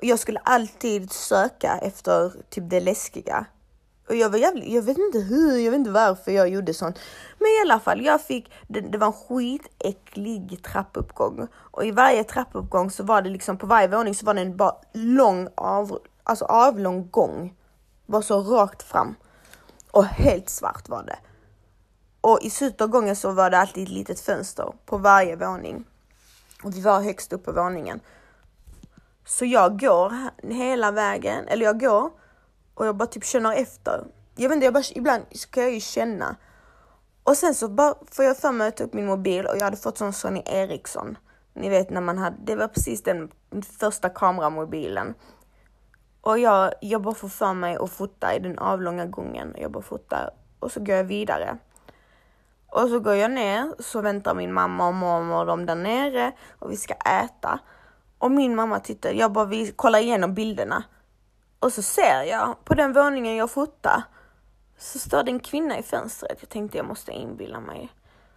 Jag 0.00 0.18
skulle 0.18 0.38
alltid 0.38 1.12
söka 1.12 1.78
efter 1.82 2.32
typ 2.50 2.70
det 2.70 2.80
läskiga. 2.80 3.46
Och 4.08 4.14
jag 4.14 4.30
var 4.30 4.38
jävligt, 4.38 4.72
jag 4.72 4.82
vet 4.82 4.98
inte 4.98 5.18
hur, 5.18 5.58
jag 5.58 5.70
vet 5.70 5.78
inte 5.78 5.90
varför 5.90 6.32
jag 6.32 6.48
gjorde 6.48 6.74
sånt. 6.74 6.98
Men 7.38 7.46
i 7.46 7.60
alla 7.60 7.80
fall, 7.80 8.04
jag 8.04 8.22
fick, 8.22 8.52
det, 8.68 8.80
det 8.80 8.98
var 8.98 9.06
en 9.06 9.12
skitäcklig 9.12 10.64
trappuppgång. 10.64 11.48
Och 11.54 11.84
i 11.86 11.90
varje 11.90 12.24
trappuppgång 12.24 12.90
så 12.90 13.04
var 13.04 13.22
det 13.22 13.30
liksom, 13.30 13.58
på 13.58 13.66
varje 13.66 13.88
våning 13.88 14.14
så 14.14 14.26
var 14.26 14.34
det 14.34 14.40
en 14.40 14.56
bara 14.56 14.76
lång 14.92 15.48
av, 15.54 15.98
alltså 16.24 16.44
avlång 16.44 17.08
gång. 17.10 17.54
Bara 18.06 18.22
så 18.22 18.40
rakt 18.40 18.82
fram. 18.82 19.14
Och 19.90 20.04
helt 20.04 20.48
svart 20.48 20.88
var 20.88 21.02
det. 21.02 21.16
Och 22.22 22.38
i 22.42 22.50
slutet 22.50 22.80
av 22.80 22.88
gången 22.88 23.16
så 23.16 23.32
var 23.32 23.50
det 23.50 23.58
alltid 23.58 23.82
ett 23.82 23.88
litet 23.88 24.20
fönster 24.20 24.72
på 24.86 24.98
varje 24.98 25.36
våning. 25.36 25.84
Och 26.62 26.76
vi 26.76 26.80
var 26.80 27.00
högst 27.00 27.32
upp 27.32 27.44
på 27.44 27.52
våningen. 27.52 28.00
Så 29.26 29.44
jag 29.44 29.80
går 29.80 30.12
hela 30.42 30.90
vägen, 30.90 31.48
eller 31.48 31.64
jag 31.64 31.80
går 31.80 32.10
och 32.74 32.86
jag 32.86 32.96
bara 32.96 33.06
typ 33.06 33.24
känner 33.24 33.52
efter. 33.52 34.04
Jag 34.36 34.48
vet 34.48 34.54
inte, 34.56 34.64
jag 34.64 34.74
bara, 34.74 34.84
ibland 34.94 35.22
ska 35.30 35.62
jag 35.62 35.72
ju 35.72 35.80
känna. 35.80 36.36
Och 37.22 37.36
sen 37.36 37.54
så 37.54 37.68
bara 37.68 37.94
får 38.10 38.24
jag 38.24 38.36
för 38.36 38.52
mig 38.52 38.68
att 38.68 38.76
ta 38.76 38.84
upp 38.84 38.92
min 38.92 39.06
mobil 39.06 39.46
och 39.46 39.56
jag 39.56 39.64
hade 39.64 39.76
fått 39.76 39.98
sån 39.98 40.12
Sony 40.12 40.42
Ericsson. 40.46 41.18
Ni 41.54 41.68
vet 41.68 41.90
när 41.90 42.00
man 42.00 42.18
hade, 42.18 42.36
det 42.44 42.56
var 42.56 42.68
precis 42.68 43.02
den 43.02 43.30
första 43.78 44.08
kameramobilen. 44.08 45.14
Och 46.20 46.38
jag, 46.38 46.72
jag 46.80 47.02
bara 47.02 47.14
får 47.14 47.28
för 47.28 47.54
mig 47.54 47.76
att 47.76 47.90
fota 47.90 48.34
i 48.34 48.38
den 48.38 48.58
avlånga 48.58 49.06
gången. 49.06 49.54
Jag 49.58 49.70
bara 49.70 49.82
fotar 49.82 50.30
och 50.58 50.72
så 50.72 50.80
går 50.80 50.94
jag 50.94 51.04
vidare. 51.04 51.58
Och 52.72 52.88
så 52.88 53.00
går 53.00 53.14
jag 53.14 53.30
ner, 53.30 53.74
så 53.78 54.00
väntar 54.00 54.34
min 54.34 54.52
mamma 54.52 54.88
och 54.88 54.94
mormor 54.94 55.48
och 55.48 55.58
där 55.58 55.74
nere 55.74 56.32
och 56.58 56.70
vi 56.70 56.76
ska 56.76 56.94
äta. 56.94 57.58
Och 58.18 58.30
min 58.30 58.54
mamma 58.54 58.80
tittar, 58.80 59.12
jag 59.12 59.32
bara 59.32 59.44
vi 59.44 59.72
kollar 59.72 59.98
igenom 59.98 60.34
bilderna. 60.34 60.84
Och 61.58 61.72
så 61.72 61.82
ser 61.82 62.22
jag 62.22 62.64
på 62.64 62.74
den 62.74 62.92
våningen 62.92 63.36
jag 63.36 63.50
fotar 63.50 64.02
så 64.78 64.98
står 64.98 65.22
det 65.22 65.30
en 65.30 65.40
kvinna 65.40 65.78
i 65.78 65.82
fönstret. 65.82 66.36
Jag 66.40 66.48
tänkte 66.48 66.76
jag 66.76 66.86
måste 66.86 67.12
inbilla 67.12 67.60
mig. 67.60 67.92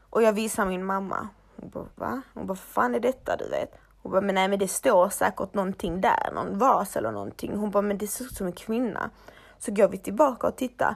Och 0.09 0.21
jag 0.21 0.33
visar 0.33 0.65
min 0.65 0.85
mamma. 0.85 1.27
Hon 1.55 1.69
bara 1.69 1.87
va? 1.95 2.21
Hon 2.33 2.45
bara 2.45 2.47
vad 2.47 2.59
fan 2.59 2.95
är 2.95 2.99
detta 2.99 3.35
du 3.37 3.49
vet? 3.49 3.75
Hon 4.01 4.11
bara 4.11 4.21
men 4.21 4.35
nej 4.35 4.47
men 4.47 4.59
det 4.59 4.67
står 4.67 5.09
säkert 5.09 5.53
någonting 5.53 6.01
där, 6.01 6.31
någon 6.33 6.57
vas 6.57 6.95
eller 6.95 7.11
någonting. 7.11 7.57
Hon 7.57 7.71
bara 7.71 7.81
men 7.81 7.97
det 7.97 8.07
ser 8.07 8.25
ut 8.25 8.37
som 8.37 8.47
en 8.47 8.53
kvinna. 8.53 9.09
Så 9.59 9.71
går 9.71 9.87
vi 9.87 9.97
tillbaka 9.97 10.47
och 10.47 10.55
tittar. 10.55 10.95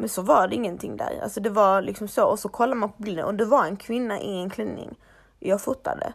Men 0.00 0.08
så 0.08 0.22
var 0.22 0.48
det 0.48 0.54
ingenting 0.54 0.96
där. 0.96 1.20
Alltså 1.22 1.40
det 1.40 1.50
var 1.50 1.82
liksom 1.82 2.08
så 2.08 2.24
och 2.24 2.38
så 2.38 2.48
kollar 2.48 2.74
man 2.74 2.92
på 2.92 3.02
bilden 3.02 3.24
och 3.24 3.34
det 3.34 3.44
var 3.44 3.64
en 3.64 3.76
kvinna 3.76 4.20
i 4.20 4.42
en 4.42 4.50
klänning. 4.50 4.98
Jag 5.38 5.60
fotade. 5.60 6.12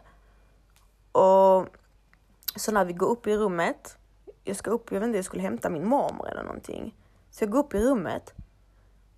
Och 1.12 1.66
så 2.56 2.72
när 2.72 2.84
vi 2.84 2.92
går 2.92 3.06
upp 3.06 3.26
i 3.26 3.36
rummet. 3.36 3.98
Jag 4.44 4.56
ska 4.56 4.70
upp, 4.70 4.92
jag 4.92 5.00
vet 5.00 5.06
inte, 5.06 5.18
jag 5.18 5.24
skulle 5.24 5.42
hämta 5.42 5.70
min 5.70 5.88
mormor 5.88 6.28
eller 6.28 6.42
någonting. 6.42 6.94
Så 7.30 7.44
jag 7.44 7.50
går 7.50 7.58
upp 7.58 7.74
i 7.74 7.78
rummet 7.78 8.34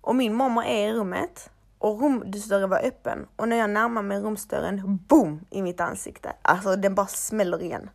och 0.01 0.15
min 0.15 0.33
mormor 0.33 0.63
är 0.63 0.87
i 0.87 0.93
rummet 0.93 1.49
och 1.77 2.01
rumsdörren 2.01 2.69
var 2.69 2.85
öppen 2.85 3.27
och 3.35 3.49
när 3.49 3.55
jag 3.55 3.69
närmar 3.69 4.01
mig 4.01 4.19
rumsdörren, 4.19 4.99
boom, 5.07 5.45
i 5.49 5.61
mitt 5.61 5.79
ansikte. 5.79 6.33
Alltså 6.41 6.75
den 6.75 6.95
bara 6.95 7.07
smäller 7.07 7.61
igen. 7.61 7.89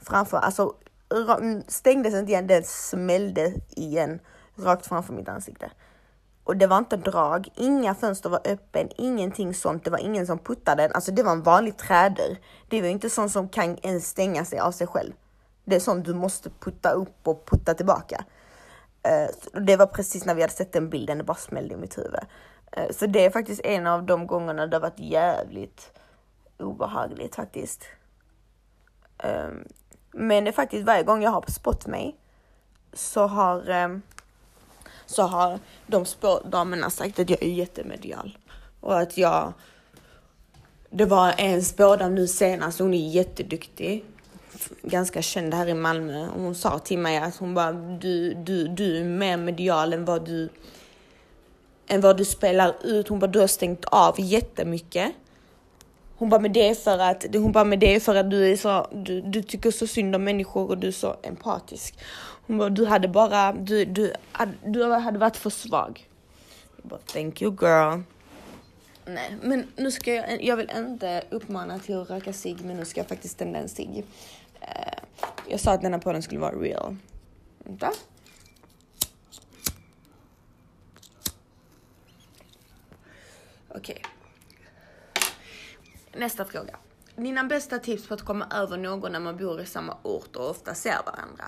Framför, 0.00 0.36
alltså 0.36 0.74
stängdes 1.66 2.14
inte 2.14 2.32
igen, 2.32 2.46
den 2.46 2.62
smällde 2.64 3.54
igen 3.68 4.20
rakt 4.54 4.86
framför 4.86 5.12
mitt 5.12 5.28
ansikte. 5.28 5.70
Och 6.46 6.56
det 6.56 6.66
var 6.66 6.78
inte 6.78 6.96
drag, 6.96 7.48
inga 7.54 7.94
fönster 7.94 8.30
var 8.30 8.40
öppen, 8.44 8.88
ingenting 8.96 9.54
sånt. 9.54 9.84
Det 9.84 9.90
var 9.90 9.98
ingen 9.98 10.26
som 10.26 10.38
puttade 10.38 10.82
den. 10.82 10.92
Alltså 10.92 11.12
det 11.12 11.22
var 11.22 11.32
en 11.32 11.42
vanlig 11.42 11.76
trädörr. 11.76 12.38
Det 12.68 12.80
var 12.80 12.88
inte 12.88 13.10
sånt 13.10 13.32
som 13.32 13.48
kan 13.48 13.78
ens 13.82 14.08
stänga 14.08 14.44
sig 14.44 14.58
av 14.58 14.72
sig 14.72 14.86
själv. 14.86 15.12
Det 15.64 15.76
är 15.76 15.80
sånt 15.80 16.04
du 16.04 16.14
måste 16.14 16.50
putta 16.50 16.90
upp 16.90 17.28
och 17.28 17.46
putta 17.46 17.74
tillbaka. 17.74 18.24
Uh, 19.08 19.60
det 19.62 19.76
var 19.76 19.86
precis 19.86 20.24
när 20.24 20.34
vi 20.34 20.40
hade 20.40 20.52
sett 20.52 20.72
den 20.72 20.90
bilden, 20.90 21.18
det 21.18 21.24
bara 21.24 21.36
smällde 21.36 21.74
i 21.74 21.76
mitt 21.76 21.98
huvud. 21.98 22.20
Uh, 22.78 22.90
så 22.90 23.06
det 23.06 23.24
är 23.24 23.30
faktiskt 23.30 23.60
en 23.64 23.86
av 23.86 24.02
de 24.02 24.26
gångerna 24.26 24.66
det 24.66 24.76
har 24.76 24.82
varit 24.82 25.00
jävligt 25.00 25.92
obehagligt 26.58 27.34
faktiskt. 27.34 27.84
Um, 29.24 29.64
men 30.12 30.44
det 30.44 30.50
är 30.50 30.52
faktiskt 30.52 30.86
varje 30.86 31.02
gång 31.02 31.22
jag 31.22 31.30
har 31.30 31.44
spott 31.48 31.86
mig 31.86 32.16
så 32.92 33.26
har 33.26 33.70
um, 33.70 34.02
så 35.06 35.22
har 35.22 35.58
de 35.86 36.04
spådamerna 36.04 36.90
sagt 36.90 37.18
att 37.18 37.30
jag 37.30 37.42
är 37.42 37.48
jättemedial 37.48 38.38
och 38.80 38.98
att 38.98 39.18
jag. 39.18 39.52
Det 40.90 41.04
var 41.04 41.34
en 41.38 41.62
spådam 41.62 42.14
nu 42.14 42.26
senast, 42.26 42.78
hon 42.78 42.94
är 42.94 43.10
jätteduktig, 43.10 44.04
ganska 44.82 45.22
känd 45.22 45.54
här 45.54 45.66
i 45.66 45.74
Malmö 45.74 46.28
och 46.28 46.40
hon 46.40 46.54
sa 46.54 46.78
till 46.78 46.98
mig 46.98 47.16
att 47.16 47.36
hon 47.36 47.54
bara 47.54 47.72
du, 47.72 48.34
du, 48.34 48.68
du 48.68 49.00
är 49.00 49.04
mer 49.04 49.36
medial 49.36 49.92
än 49.92 50.04
vad 50.04 50.24
du 50.24 50.48
än 51.88 52.00
vad 52.00 52.16
du 52.16 52.24
spelar 52.24 52.74
ut. 52.84 53.08
Hon 53.08 53.18
bara 53.18 53.26
du 53.26 53.40
har 53.40 53.46
stängt 53.46 53.84
av 53.84 54.14
jättemycket. 54.18 55.12
Hon 56.18 56.28
bara, 56.28 56.40
med 56.40 56.52
det 56.52 56.68
är 56.68 56.74
för 56.74 56.98
att, 56.98 57.26
hon 57.34 57.52
bara, 57.52 57.64
med 57.64 57.78
det 57.78 58.00
för 58.00 58.14
att 58.14 58.30
du 58.30 58.52
är 58.52 58.56
så, 58.56 58.86
du, 58.92 59.20
du 59.20 59.42
tycker 59.42 59.70
så 59.70 59.86
synd 59.86 60.16
om 60.16 60.24
människor 60.24 60.70
och 60.70 60.78
du 60.78 60.86
är 60.88 60.92
så 60.92 61.16
empatisk. 61.22 61.98
Hon 62.46 62.58
bara, 62.58 62.70
du 62.70 62.86
hade 62.86 63.08
bara, 63.08 63.52
du, 63.52 63.84
du, 63.84 64.12
du 64.64 64.92
hade 64.92 65.18
varit 65.18 65.36
för 65.36 65.50
svag. 65.50 66.08
Jag 66.76 66.86
bara, 66.86 67.00
thank 67.00 67.42
you 67.42 67.56
girl. 67.60 68.02
Nej, 69.04 69.36
men 69.42 69.66
nu 69.76 69.90
ska 69.90 70.14
jag, 70.14 70.44
jag 70.44 70.56
vill 70.56 70.70
inte 70.76 71.24
uppmana 71.30 71.78
till 71.78 71.96
att 71.96 72.10
röka 72.10 72.32
cigg, 72.32 72.64
men 72.64 72.76
nu 72.76 72.84
ska 72.84 73.00
jag 73.00 73.08
faktiskt 73.08 73.38
tända 73.38 73.58
en 73.58 73.68
cigg. 73.68 74.04
Eh, 74.60 74.98
jag 75.48 75.60
sa 75.60 75.72
att 75.72 75.82
denna 75.82 75.98
podden 75.98 76.22
skulle 76.22 76.40
vara 76.40 76.56
real. 76.56 76.96
Vänta. 77.58 77.92
Okej. 83.68 83.78
Okay. 83.78 84.12
Nästa 86.20 86.44
fråga. 86.44 86.76
Dina 87.16 87.44
bästa 87.44 87.78
tips 87.78 88.08
på 88.08 88.14
att 88.14 88.22
komma 88.22 88.46
över 88.54 88.76
någon 88.76 89.12
när 89.12 89.20
man 89.20 89.36
bor 89.36 89.60
i 89.60 89.66
samma 89.66 89.96
ort 90.02 90.36
och 90.36 90.50
ofta 90.50 90.74
ser 90.74 90.98
varandra? 91.06 91.44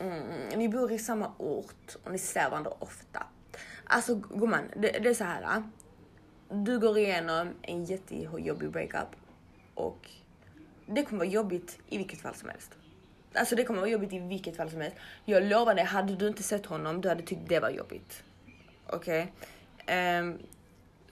Mm, 0.00 0.48
ni 0.56 0.68
bor 0.68 0.92
i 0.92 0.98
samma 0.98 1.32
ort 1.38 1.96
och 2.04 2.12
ni 2.12 2.18
ser 2.18 2.50
varandra 2.50 2.72
ofta. 2.78 3.26
Alltså 3.84 4.14
gumman, 4.14 4.64
det, 4.76 4.88
det 4.88 5.08
är 5.08 5.14
så 5.14 5.24
här. 5.24 5.62
Du 6.48 6.78
går 6.78 6.98
igenom 6.98 7.54
en 7.62 7.84
jättejobbig 7.84 8.70
breakup 8.70 9.16
och 9.74 10.10
det 10.86 11.04
kommer 11.04 11.18
vara 11.18 11.28
jobbigt 11.28 11.78
i 11.88 11.98
vilket 11.98 12.20
fall 12.20 12.34
som 12.34 12.48
helst. 12.48 12.70
Alltså 13.34 13.56
det 13.56 13.64
kommer 13.64 13.80
vara 13.80 13.90
jobbigt 13.90 14.12
i 14.12 14.18
vilket 14.18 14.56
fall 14.56 14.70
som 14.70 14.80
helst. 14.80 14.96
Jag 15.24 15.42
lovar 15.42 15.74
dig, 15.74 15.84
hade 15.84 16.16
du 16.16 16.28
inte 16.28 16.42
sett 16.42 16.66
honom, 16.66 17.00
du 17.00 17.08
hade 17.08 17.22
tyckt 17.22 17.48
det 17.48 17.60
var 17.60 17.70
jobbigt. 17.70 18.22
Okej? 18.86 19.32
Okay? 19.84 20.18
Um, 20.18 20.38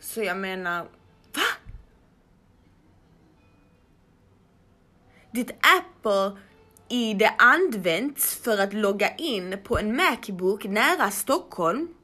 så 0.01 0.22
jag 0.22 0.37
menar, 0.37 0.83
va? 1.35 1.70
Ditt 5.31 5.51
Apple 5.51 6.40
i 6.88 7.14
det 7.14 7.35
används 7.38 8.37
för 8.37 8.59
att 8.59 8.72
logga 8.72 9.14
in 9.14 9.59
på 9.64 9.79
en 9.79 9.96
Macbook 9.96 10.64
nära 10.64 11.11
Stockholm. 11.11 11.94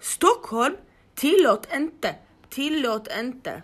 Stockholm? 0.00 0.76
Tillåt 1.14 1.68
inte. 1.74 2.14
Tillåt 2.48 3.08
inte. 3.18 3.62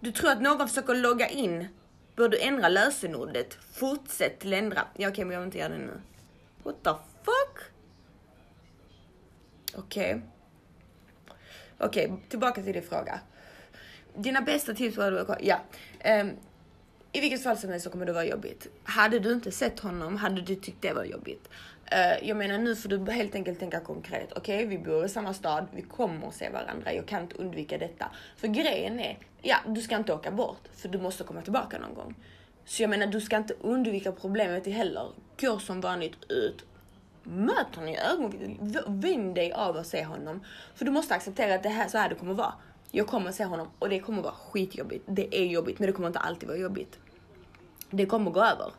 Du 0.00 0.12
tror 0.12 0.30
att 0.30 0.42
någon 0.42 0.68
försöker 0.68 0.94
logga 0.94 1.28
in? 1.28 1.66
Bör 2.16 2.28
du 2.28 2.40
ändra 2.40 2.68
lösenordet? 2.68 3.58
Fortsätt 3.72 4.38
till 4.40 4.52
ändra. 4.52 4.78
Ja, 4.78 4.88
okej, 4.92 5.08
okay, 5.08 5.24
men 5.24 5.34
jag 5.34 5.40
vill 5.40 5.46
inte 5.46 5.58
göra 5.58 5.68
det 5.68 5.78
nu. 5.78 6.00
What 6.62 6.82
the 6.84 6.90
fuck? 7.24 7.74
Okej. 9.74 10.14
Okay. 10.14 10.20
Okej, 11.78 12.06
okay, 12.06 12.28
tillbaka 12.28 12.62
till 12.62 12.72
din 12.72 12.82
fråga. 12.82 13.20
Dina 14.16 14.40
bästa 14.40 14.74
tips 14.74 14.96
var 14.96 15.38
Ja. 15.40 15.60
Um, 16.20 16.30
i 17.14 17.20
vilket 17.20 17.42
fall 17.42 17.56
som 17.56 17.70
helst 17.70 17.84
så 17.84 17.90
kommer 17.90 18.06
det 18.06 18.12
vara 18.12 18.24
jobbigt. 18.24 18.66
Hade 18.84 19.18
du 19.18 19.32
inte 19.32 19.50
sett 19.50 19.80
honom 19.80 20.16
hade 20.16 20.42
du 20.42 20.54
tyckt 20.54 20.82
det 20.82 20.92
var 20.92 21.04
jobbigt. 21.04 21.48
Uh, 21.92 22.28
jag 22.28 22.36
menar 22.36 22.58
nu 22.58 22.76
får 22.76 22.88
du 22.88 23.12
helt 23.12 23.34
enkelt 23.34 23.58
tänka 23.58 23.80
konkret. 23.80 24.32
Okej, 24.36 24.56
okay, 24.56 24.66
vi 24.66 24.84
bor 24.84 25.04
i 25.04 25.08
samma 25.08 25.34
stad, 25.34 25.66
vi 25.74 25.82
kommer 25.82 26.28
att 26.28 26.34
se 26.34 26.50
varandra, 26.50 26.92
jag 26.92 27.06
kan 27.06 27.22
inte 27.22 27.34
undvika 27.34 27.78
detta. 27.78 28.10
För 28.36 28.48
grejen 28.48 29.00
är, 29.00 29.18
ja, 29.42 29.56
du 29.66 29.80
ska 29.80 29.96
inte 29.96 30.12
åka 30.12 30.30
bort, 30.30 30.68
för 30.76 30.88
du 30.88 30.98
måste 30.98 31.24
komma 31.24 31.42
tillbaka 31.42 31.78
någon 31.78 31.94
gång. 31.94 32.14
Så 32.64 32.82
jag 32.82 32.90
menar, 32.90 33.06
du 33.06 33.20
ska 33.20 33.36
inte 33.36 33.54
undvika 33.60 34.12
problemet 34.12 34.66
heller. 34.66 35.08
Gå 35.40 35.58
som 35.58 35.80
vanligt 35.80 36.30
ut, 36.30 36.64
möt 37.22 37.74
honom 37.74 37.90
i 37.90 37.98
ögonblicket, 37.98 38.84
vänd 38.86 39.34
dig 39.34 39.52
av 39.52 39.76
och 39.76 39.86
se 39.86 40.04
honom. 40.04 40.44
För 40.74 40.84
du 40.84 40.90
måste 40.90 41.14
acceptera 41.14 41.54
att 41.54 41.62
det 41.62 41.68
här 41.68 41.88
så 41.88 41.98
här 41.98 42.08
det 42.08 42.14
kommer 42.14 42.34
vara. 42.34 42.54
Jag 42.96 43.06
kommer 43.06 43.32
se 43.32 43.44
honom 43.44 43.68
och 43.78 43.88
det 43.88 43.98
kommer 43.98 44.22
vara 44.22 44.34
skitjobbigt. 44.34 45.04
Det 45.06 45.36
är 45.36 45.44
jobbigt, 45.44 45.78
men 45.78 45.86
det 45.86 45.92
kommer 45.92 46.08
inte 46.08 46.18
alltid 46.18 46.48
vara 46.48 46.58
jobbigt 46.58 46.98
det 47.96 48.06
kommer 48.06 48.30
gå 48.30 48.40
över. 48.40 48.72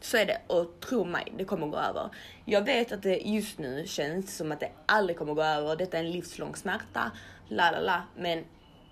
Så 0.00 0.16
är 0.16 0.26
det 0.26 0.40
och 0.46 0.80
tro 0.80 1.04
mig, 1.04 1.32
det 1.36 1.44
kommer 1.44 1.66
gå 1.66 1.76
över. 1.76 2.10
Jag 2.44 2.62
vet 2.64 2.92
att 2.92 3.02
det 3.02 3.16
just 3.16 3.58
nu 3.58 3.86
känns 3.86 4.36
som 4.36 4.52
att 4.52 4.60
det 4.60 4.70
aldrig 4.86 5.18
kommer 5.18 5.34
gå 5.34 5.42
över. 5.42 5.76
Detta 5.76 5.98
är 5.98 6.04
en 6.04 6.10
livslång 6.10 6.56
smärta, 6.56 7.10
la 7.48 7.70
la 7.70 7.80
la, 7.80 8.02
men 8.16 8.44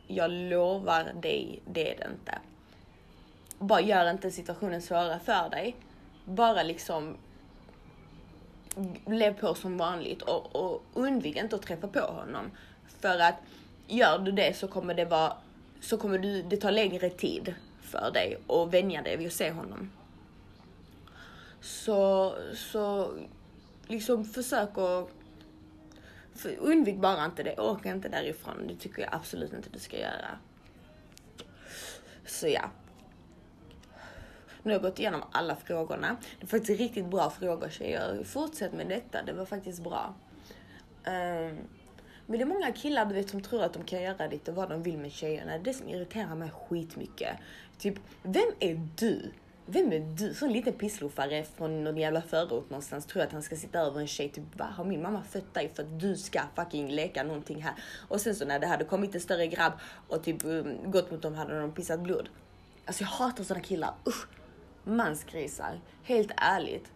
jag 0.06 0.30
lovar 0.30 1.12
dig, 1.22 1.62
det 1.66 1.94
är 1.94 1.98
det 1.98 2.06
inte. 2.10 2.38
Bara 3.58 3.80
gör 3.80 4.10
inte 4.10 4.30
situationen 4.30 4.82
svårare 4.82 5.20
för 5.24 5.50
dig. 5.50 5.76
Bara 6.24 6.62
liksom 6.62 7.16
lev 9.06 9.40
på 9.40 9.54
som 9.54 9.76
vanligt 9.76 10.22
och, 10.22 10.56
och 10.56 10.82
undvik 10.94 11.36
inte 11.36 11.56
att 11.56 11.62
träffa 11.62 11.88
på 11.88 12.00
honom. 12.00 12.50
För 13.00 13.18
att 13.18 13.34
gör 13.86 14.18
du 14.18 14.32
det 14.32 14.56
så 14.56 14.68
kommer 14.68 14.94
det 14.94 15.04
vara, 15.04 15.32
så 15.80 15.98
kommer 15.98 16.18
du, 16.18 16.42
det 16.42 16.56
ta 16.56 16.70
längre 16.70 17.10
tid 17.10 17.54
för 17.80 18.10
dig 18.10 18.38
och 18.46 18.74
vänja 18.74 19.02
dig 19.02 19.16
vid 19.16 19.26
att 19.26 19.32
se 19.32 19.50
honom. 19.50 19.90
Så, 21.60 22.34
så 22.54 23.12
liksom 23.86 24.24
försök 24.24 24.78
att 24.78 25.10
För 26.34 26.56
undvik 26.58 26.96
bara 26.96 27.24
inte 27.24 27.42
det. 27.42 27.58
Åk 27.58 27.86
inte 27.86 28.08
därifrån. 28.08 28.66
Det 28.68 28.74
tycker 28.76 29.02
jag 29.02 29.14
absolut 29.14 29.52
inte 29.52 29.68
du 29.72 29.78
ska 29.78 29.98
göra. 29.98 30.38
Så 32.26 32.48
ja. 32.48 32.70
Nu 34.62 34.72
har 34.72 34.72
jag 34.72 34.82
gått 34.82 34.98
igenom 34.98 35.22
alla 35.32 35.56
frågorna. 35.56 36.16
Det 36.38 36.44
är 36.44 36.48
faktiskt 36.48 36.80
riktigt 36.80 37.06
bra 37.06 37.30
frågor 37.30 37.68
tjejer. 37.68 38.24
Fortsätt 38.24 38.72
med 38.72 38.88
detta, 38.88 39.22
det 39.22 39.32
var 39.32 39.46
faktiskt 39.46 39.84
bra. 39.84 40.14
Um, 41.06 41.58
men 42.26 42.38
det 42.38 42.44
är 42.44 42.46
många 42.46 42.72
killar 42.72 43.06
du 43.06 43.14
vet 43.14 43.30
som 43.30 43.40
tror 43.40 43.62
att 43.62 43.72
de 43.72 43.84
kan 43.84 44.02
göra 44.02 44.26
lite 44.26 44.52
vad 44.52 44.68
de 44.68 44.82
vill 44.82 44.98
med 44.98 45.12
tjejerna. 45.12 45.58
Det 45.58 45.74
som 45.74 45.88
irriterar 45.88 46.34
mig 46.34 46.50
skitmycket. 46.50 47.36
Typ, 47.78 47.94
vem 48.22 48.52
är 48.60 48.88
du? 48.96 49.30
Vem 49.66 49.92
är 49.92 50.00
du? 50.00 50.34
Så 50.34 50.46
en 50.46 50.52
liten 50.52 50.72
pissluffare 50.72 51.44
från 51.56 51.84
någon 51.84 51.96
jävla 51.96 52.22
förort 52.22 52.70
någonstans 52.70 53.06
tror 53.06 53.22
att 53.22 53.32
han 53.32 53.42
ska 53.42 53.56
sitta 53.56 53.78
över 53.78 54.00
en 54.00 54.06
tjej. 54.06 54.28
Typ, 54.28 54.58
va? 54.58 54.64
Har 54.64 54.84
min 54.84 55.02
mamma 55.02 55.22
fött 55.22 55.54
dig 55.54 55.68
för 55.74 55.82
att 55.82 56.00
du 56.00 56.16
ska 56.16 56.40
fucking 56.54 56.88
leka 56.88 57.22
någonting 57.22 57.62
här? 57.62 57.74
Och 58.08 58.20
sen 58.20 58.34
så 58.34 58.44
när 58.44 58.58
det 58.58 58.66
hade 58.66 58.84
kommit 58.84 59.14
en 59.14 59.20
större 59.20 59.46
grabb 59.46 59.72
och 60.08 60.24
typ 60.24 60.44
um, 60.44 60.90
gått 60.90 61.10
mot 61.10 61.22
dem 61.22 61.34
hade 61.34 61.60
de 61.60 61.72
pissat 61.72 62.00
blod. 62.00 62.28
Alltså 62.84 63.02
jag 63.02 63.08
hatar 63.08 63.44
sådana 63.44 63.64
killar. 63.64 63.94
Usch! 64.08 64.26
Mansgrisar. 64.84 65.80
Helt 66.02 66.30
ärligt. 66.36 66.92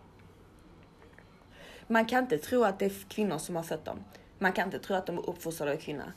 Man 1.86 2.04
kan 2.04 2.22
inte 2.22 2.38
tro 2.38 2.64
att 2.64 2.78
det 2.78 2.84
är 2.84 3.08
kvinnor 3.08 3.38
som 3.38 3.56
har 3.56 3.62
fött 3.62 3.84
dem. 3.84 3.98
Man 4.42 4.53
kan 4.53 4.64
inte 4.64 4.79
tro 4.79 4.96
att 4.96 5.07
de 5.07 5.18
är 5.18 5.29
uppfostrade 5.29 5.72
av 5.72 5.76
kvinnor. 5.76 6.12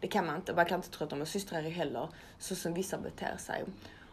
Det 0.00 0.08
kan 0.08 0.26
man 0.26 0.36
inte. 0.36 0.54
Man 0.54 0.66
kan 0.66 0.78
inte 0.78 0.90
tro 0.90 1.04
att 1.04 1.10
de 1.10 1.20
är 1.20 1.24
systrar 1.24 1.62
heller, 1.62 2.08
så 2.38 2.54
som 2.54 2.74
vissa 2.74 2.98
beter 2.98 3.36
sig. 3.36 3.64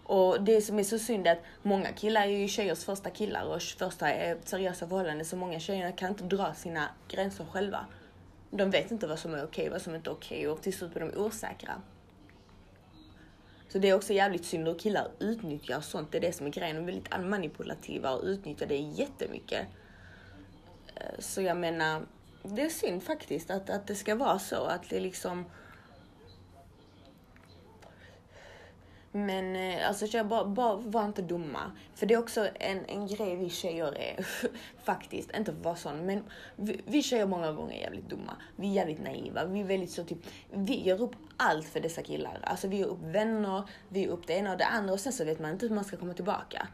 Och 0.04 0.43
det 0.43 0.62
som 0.62 0.80
är 0.80 0.84
så 0.84 1.00
synd 1.00 1.28
är 1.28 1.32
att 1.32 1.43
många 1.62 1.91
killar 1.91 2.22
är 2.22 2.26
ju 2.28 2.48
tjejers 2.48 2.84
första 2.84 3.10
killar 3.10 3.46
och 3.46 3.62
första 3.62 4.12
eh, 4.12 4.38
seriösa 4.43 4.88
förhållanden, 4.88 5.26
så 5.26 5.36
många 5.36 5.60
tjejer 5.60 5.98
kan 5.98 6.10
inte 6.10 6.24
dra 6.24 6.54
sina 6.54 6.89
gränser 7.08 7.46
själva. 7.52 7.86
De 8.50 8.72
vet 8.72 8.91
inte 8.91 9.08
vad 9.08 9.19
som 9.19 9.34
är 9.34 9.43
okej, 9.43 9.69
vad 9.69 9.82
som 9.82 9.96
inte 9.96 10.10
är 10.10 10.13
okej 10.13 10.48
och 10.48 10.62
till 10.62 10.74
slut 10.74 10.93
blir 10.93 11.06
de 11.06 11.17
osäkra. 11.17 11.82
Så 13.69 13.80
det 13.80 13.89
är 13.89 13.93
också 13.93 14.13
jävligt 14.13 14.46
synd 14.46 14.67
hur 14.67 14.80
killar 14.80 15.08
utnyttjar 15.19 15.82
sånt. 15.82 16.12
Det 16.12 16.17
är 16.17 16.22
det 16.22 16.34
som 16.34 16.46
är 16.46 16.52
grejen. 16.52 16.76
De 16.76 16.82
är 16.82 16.86
väldigt 16.86 17.30
manipulativa 17.30 18.12
och 18.12 18.24
utnyttjar 18.24 18.67
det 18.67 18.78
jättemycket. 18.78 19.67
Eh, 20.96 21.19
så 21.19 21.41
jag 21.41 21.58
menar, 21.58 22.02
det 22.43 22.62
är 22.62 22.69
synd 22.69 23.03
faktiskt 23.03 23.51
att, 23.51 23.69
att 23.69 23.88
det 23.88 23.95
ska 23.95 24.15
vara 24.15 24.39
så. 24.39 24.63
Att 24.63 24.89
det 24.89 24.99
liksom... 24.99 25.45
Men 29.15 29.56
eh, 29.56 29.88
alltså 29.88 30.08
tjejer, 30.08 30.23
bara, 30.23 30.45
bara 30.45 30.75
var 30.75 31.06
inte 31.06 31.21
dumma. 31.21 31.71
För 31.95 32.06
det 32.06 32.13
är 32.13 32.17
också 32.17 32.47
en, 32.60 32.86
en 32.86 33.08
grej 33.08 33.36
vi 33.36 33.49
tjejer 33.49 33.97
är, 33.97 34.27
faktiskt, 34.84 35.32
inte 35.38 35.51
för 35.51 35.60
att 35.60 35.65
vara 35.65 35.75
sån, 35.75 36.06
men 36.06 36.23
vi, 36.56 36.82
vi 36.86 37.03
tjejer 37.03 37.25
många 37.25 37.51
gånger 37.51 37.75
är 37.75 37.82
jävligt 37.82 38.10
dumma. 38.10 38.34
Vi 38.56 38.67
är 38.67 38.71
jävligt 38.71 39.03
naiva, 39.03 39.45
vi 39.45 39.60
är 39.60 39.63
väldigt 39.63 39.91
så 39.91 40.03
typ, 40.03 40.17
vi 40.51 40.82
gör 40.82 41.01
upp 41.01 41.15
allt 41.38 41.67
för 41.67 41.79
dessa 41.79 42.01
killar. 42.01 42.39
Alltså 42.43 42.67
vi 42.67 42.77
gör 42.77 42.88
upp 42.88 43.01
vänner, 43.01 43.63
vi 43.89 44.03
gör 44.03 44.12
upp 44.12 44.27
det 44.27 44.34
ena 44.34 44.51
och 44.51 44.58
det 44.58 44.65
andra 44.65 44.93
och 44.93 44.99
sen 44.99 45.13
så 45.13 45.25
vet 45.25 45.39
man 45.39 45.51
inte 45.51 45.67
hur 45.67 45.75
man 45.75 45.84
ska 45.84 45.97
komma 45.97 46.13
tillbaka. 46.13 46.67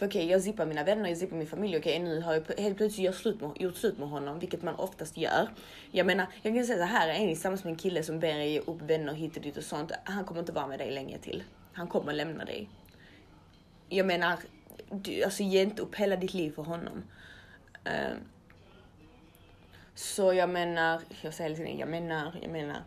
För 0.00 0.06
okej, 0.06 0.24
okay, 0.24 0.32
jag 0.32 0.42
zippar 0.42 0.66
mina 0.66 0.84
vänner, 0.84 1.08
jag 1.08 1.18
zippar 1.18 1.36
min 1.36 1.46
familj. 1.46 1.76
Okej, 1.76 2.00
okay, 2.00 2.08
nu 2.08 2.20
har 2.20 2.34
jag 2.34 2.58
helt 2.58 2.76
plötsligt 2.76 3.06
gjort 3.06 3.14
slut, 3.14 3.40
med, 3.40 3.50
gjort 3.56 3.76
slut 3.76 3.98
med 3.98 4.08
honom, 4.08 4.38
vilket 4.38 4.62
man 4.62 4.74
oftast 4.74 5.16
gör. 5.16 5.48
Jag 5.90 6.06
menar, 6.06 6.26
jag 6.42 6.54
kan 6.54 6.64
säga 6.64 6.78
så 6.78 6.84
här, 6.84 7.08
är 7.08 7.18
ni 7.18 7.26
tillsammans 7.26 7.64
med 7.64 7.70
en 7.70 7.76
kille 7.76 8.02
som 8.02 8.20
ber 8.20 8.28
er 8.28 8.44
ge 8.44 8.60
upp 8.60 8.82
vänner 8.82 9.14
hit 9.14 9.36
och 9.36 9.42
dit 9.42 9.56
och 9.56 9.64
sånt, 9.64 9.92
han 10.04 10.24
kommer 10.24 10.40
inte 10.40 10.52
vara 10.52 10.66
med 10.66 10.78
dig 10.78 10.90
länge 10.90 11.18
till. 11.18 11.42
Han 11.72 11.86
kommer 11.86 12.12
lämna 12.12 12.44
dig. 12.44 12.68
Jag 13.88 14.06
menar, 14.06 14.38
du, 14.90 15.22
alltså 15.22 15.42
ge 15.42 15.62
inte 15.62 15.82
upp 15.82 15.94
hela 15.94 16.16
ditt 16.16 16.34
liv 16.34 16.52
för 16.54 16.62
honom. 16.62 17.02
Uh, 17.86 18.16
så 19.94 20.32
jag 20.32 20.48
menar, 20.48 21.00
jag 21.22 21.34
säger 21.34 21.50
hela 21.50 21.64
tiden, 21.64 21.78
jag 21.78 21.88
menar, 21.88 22.38
jag 22.42 22.50
menar. 22.50 22.82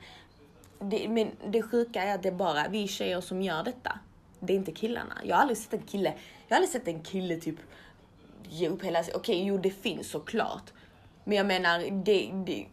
Det, 0.79 1.07
men 1.09 1.31
det 1.47 1.61
sjuka 1.61 2.03
är 2.03 2.15
att 2.15 2.23
det 2.23 2.29
är 2.29 2.33
bara 2.33 2.67
vi 2.67 2.87
tjejer 2.87 3.21
som 3.21 3.41
gör 3.41 3.63
detta. 3.63 3.99
Det 4.39 4.53
är 4.53 4.57
inte 4.57 4.71
killarna. 4.71 5.13
Jag 5.23 5.35
har 5.35 5.41
aldrig 5.41 5.57
sett 5.57 5.73
en 5.73 5.81
kille, 5.81 6.13
jag 6.47 6.55
har 6.55 6.57
aldrig 6.57 6.69
sett 6.69 6.87
en 6.87 7.01
kille 7.01 7.35
typ 7.35 7.55
ge 8.49 8.69
upp 8.69 8.83
hela 8.83 8.99
Okej, 8.99 9.15
okay, 9.15 9.43
jo 9.43 9.57
det 9.57 9.71
finns 9.71 10.09
såklart. 10.09 10.73
Men 11.23 11.37
jag 11.37 11.45
menar, 11.45 11.79
det, 12.05 12.31
det, 12.45 12.65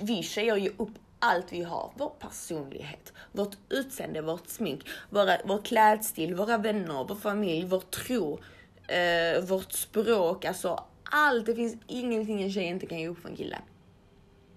vi 0.00 0.22
tjejer 0.22 0.56
ger 0.56 0.72
upp 0.76 0.98
allt 1.18 1.52
vi 1.52 1.62
har. 1.62 1.92
Vår 1.96 2.12
personlighet, 2.18 3.12
vårt 3.32 3.56
utseende, 3.68 4.22
vårt 4.22 4.48
smink, 4.48 4.88
våra, 5.10 5.38
vår 5.44 5.62
klädstil, 5.62 6.34
våra 6.34 6.58
vänner, 6.58 7.04
vår 7.08 7.16
familj, 7.16 7.66
vår 7.66 7.80
tro, 7.80 8.40
eh, 8.88 9.44
vårt 9.44 9.72
språk. 9.72 10.44
Alltså 10.44 10.84
allt. 11.04 11.46
Det 11.46 11.54
finns 11.54 11.76
ingenting 11.86 12.42
en 12.42 12.52
tjej 12.52 12.64
inte 12.64 12.86
kan 12.86 12.98
ge 12.98 13.08
upp 13.08 13.18
för 13.18 13.28
en 13.28 13.36
kille. 13.36 13.58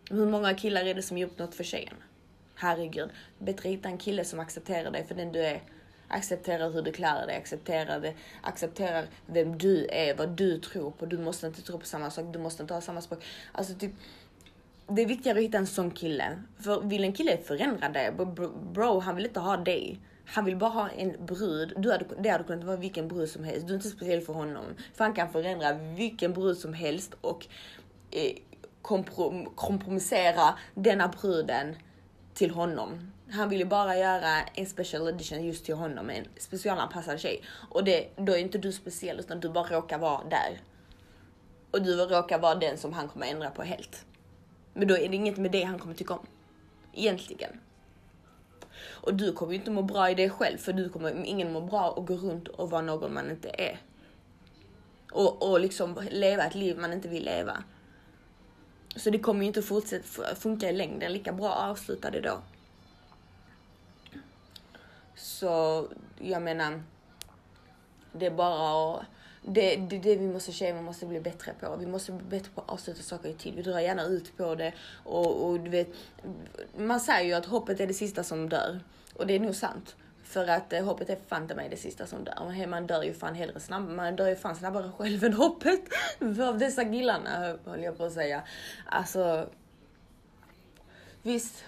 Hur 0.09 0.25
många 0.25 0.53
killar 0.53 0.85
är 0.85 0.93
det 0.93 1.01
som 1.01 1.17
gjort 1.17 1.37
något 1.37 1.55
för 1.55 1.63
tjejen? 1.63 1.95
Herregud. 2.55 3.09
Bättre 3.37 3.69
hitta 3.69 3.89
en 3.89 3.97
kille 3.97 4.25
som 4.25 4.39
accepterar 4.39 4.91
dig 4.91 5.05
för 5.07 5.15
den 5.15 5.31
du 5.31 5.39
är 5.39 5.61
accepterar 6.09 6.69
hur 6.69 6.81
du 6.81 6.91
klär 6.91 7.27
dig, 7.27 7.35
accepterar, 7.35 7.99
det, 7.99 8.13
accepterar 8.41 9.05
vem 9.25 9.57
du 9.57 9.87
är, 9.89 10.15
vad 10.15 10.29
du 10.29 10.59
tror 10.59 10.91
på. 10.91 11.05
Du 11.05 11.17
måste 11.17 11.47
inte 11.47 11.61
tro 11.61 11.79
på 11.79 11.85
samma 11.85 12.09
sak, 12.09 12.25
du 12.33 12.39
måste 12.39 12.63
inte 12.63 12.73
ha 12.73 12.81
samma 12.81 13.01
språk. 13.01 13.23
Alltså 13.51 13.73
typ, 13.73 13.91
det 14.87 15.01
är 15.01 15.05
viktigare 15.05 15.37
att 15.37 15.43
hitta 15.43 15.57
en 15.57 15.67
sån 15.67 15.91
kille. 15.91 16.43
För 16.59 16.81
vill 16.81 17.03
en 17.03 17.13
kille 17.13 17.37
förändra 17.37 17.89
dig, 17.89 18.11
bro, 18.73 18.99
han 18.99 19.15
vill 19.15 19.25
inte 19.25 19.39
ha 19.39 19.57
dig. 19.57 19.99
Han 20.25 20.45
vill 20.45 20.57
bara 20.57 20.69
ha 20.69 20.89
en 20.89 21.25
brud. 21.25 21.73
Du 21.77 21.91
hade, 21.91 22.05
det 22.19 22.29
hade 22.29 22.43
kunnat 22.43 22.65
vara 22.65 22.77
vilken 22.77 23.07
brud 23.07 23.29
som 23.29 23.43
helst. 23.43 23.67
Du 23.67 23.73
är 23.73 23.75
inte 23.75 23.89
speciell 23.89 24.21
för 24.21 24.33
honom. 24.33 24.65
För 24.93 25.03
han 25.03 25.13
kan 25.13 25.31
förändra 25.31 25.73
vilken 25.73 26.33
brud 26.33 26.57
som 26.57 26.73
helst 26.73 27.13
och 27.21 27.47
eh, 28.11 28.33
komprom 28.81 29.45
kompromissera 29.55 30.55
denna 30.75 31.07
bruden 31.07 31.75
till 32.33 32.51
honom. 32.51 33.11
Han 33.31 33.49
vill 33.49 33.59
ju 33.59 33.65
bara 33.65 33.97
göra 33.97 34.43
en 34.53 34.65
special 34.65 35.07
edition 35.07 35.45
just 35.45 35.65
till 35.65 35.75
honom, 35.75 36.05
med 36.05 36.17
en 36.17 36.25
specialanpassad 36.37 37.19
tjej. 37.19 37.43
Och 37.69 37.83
det, 37.83 38.09
då 38.15 38.33
är 38.33 38.37
inte 38.37 38.57
du 38.57 38.71
speciell 38.71 39.19
utan 39.19 39.39
du 39.39 39.49
bara 39.49 39.75
råkar 39.75 39.97
vara 39.97 40.23
där. 40.23 40.61
Och 41.71 41.81
du 41.81 41.95
råkar 41.95 42.39
vara 42.39 42.55
den 42.55 42.77
som 42.77 42.93
han 42.93 43.07
kommer 43.07 43.27
ändra 43.27 43.49
på 43.49 43.63
helt. 43.63 44.05
Men 44.73 44.87
då 44.87 44.97
är 44.97 45.09
det 45.09 45.15
inget 45.15 45.37
med 45.37 45.51
det 45.51 45.63
han 45.63 45.79
kommer 45.79 45.95
tycka 45.95 46.13
om. 46.13 46.25
Egentligen. 46.93 47.59
Och 48.81 49.13
du 49.13 49.33
kommer 49.33 49.53
ju 49.53 49.59
inte 49.59 49.71
må 49.71 49.81
bra 49.81 50.09
i 50.09 50.15
det 50.15 50.29
själv 50.29 50.57
för 50.57 50.73
du 50.73 50.89
kommer 50.89 51.25
ingen 51.25 51.51
må 51.51 51.61
bra 51.61 51.89
och 51.89 52.07
gå 52.07 52.13
runt 52.13 52.47
och 52.47 52.69
vara 52.69 52.81
någon 52.81 53.13
man 53.13 53.29
inte 53.29 53.49
är. 53.49 53.81
Och, 55.11 55.49
och 55.49 55.59
liksom 55.59 56.07
leva 56.11 56.43
ett 56.43 56.55
liv 56.55 56.77
man 56.77 56.93
inte 56.93 57.07
vill 57.07 57.25
leva. 57.25 57.63
Så 58.95 59.09
det 59.09 59.19
kommer 59.19 59.41
ju 59.41 59.47
inte 59.47 59.61
fortsätta 59.61 60.35
funka 60.35 60.69
i 60.69 60.73
längden. 60.73 61.13
Lika 61.13 61.33
bra 61.33 61.53
att 61.53 61.71
avsluta 61.71 62.11
det 62.11 62.21
då. 62.21 62.41
Så 65.19 65.87
jag 66.19 66.41
menar, 66.41 66.83
det 68.11 68.25
är 68.25 68.31
bara 68.31 68.93
att 68.93 69.05
det, 69.41 69.75
det, 69.75 69.99
det 69.99 70.15
vi 70.15 70.27
måste 70.27 70.51
tjejer 70.51 70.73
vi 70.73 70.81
måste 70.81 71.05
bli 71.05 71.19
bättre 71.19 71.53
på. 71.59 71.75
Vi 71.75 71.85
måste 71.85 72.11
bli 72.11 72.25
bättre 72.25 72.51
på 72.55 72.61
att 72.61 72.69
avsluta 72.69 73.01
saker 73.01 73.29
i 73.29 73.33
tid. 73.33 73.55
Vi 73.55 73.61
drar 73.61 73.79
gärna 73.79 74.03
ut 74.03 74.37
på 74.37 74.55
det 74.55 74.73
och, 75.03 75.49
och 75.49 75.59
du 75.59 75.69
vet, 75.69 75.87
man 76.77 76.99
säger 76.99 77.25
ju 77.25 77.33
att 77.33 77.45
hoppet 77.45 77.79
är 77.79 77.87
det 77.87 77.93
sista 77.93 78.23
som 78.23 78.49
dör 78.49 78.79
och 79.15 79.27
det 79.27 79.35
är 79.35 79.39
nog 79.39 79.55
sant. 79.55 79.95
För 80.23 80.47
att 80.47 80.73
eh, 80.73 80.85
hoppet 80.85 81.09
är 81.09 81.17
fan 81.27 81.45
mig 81.45 81.69
det 81.69 81.77
sista 81.77 82.05
som 82.07 82.23
dör. 82.23 82.67
Man 82.67 82.87
dör 82.87 83.03
ju 83.03 83.13
fan 83.13 83.35
hellre 83.35 83.59
snabbare, 83.59 83.95
man 83.95 84.15
dör 84.15 84.27
ju 84.27 84.35
fan 84.35 84.55
snabbare 84.55 84.91
själv 84.97 85.23
än 85.23 85.33
hoppet. 85.33 85.81
Av 86.41 86.57
dessa 86.57 86.85
killarna 86.85 87.57
höll 87.65 87.83
jag 87.83 87.97
på 87.97 88.03
att 88.05 88.13
säga. 88.13 88.43
Alltså, 88.85 89.49
visst, 91.21 91.63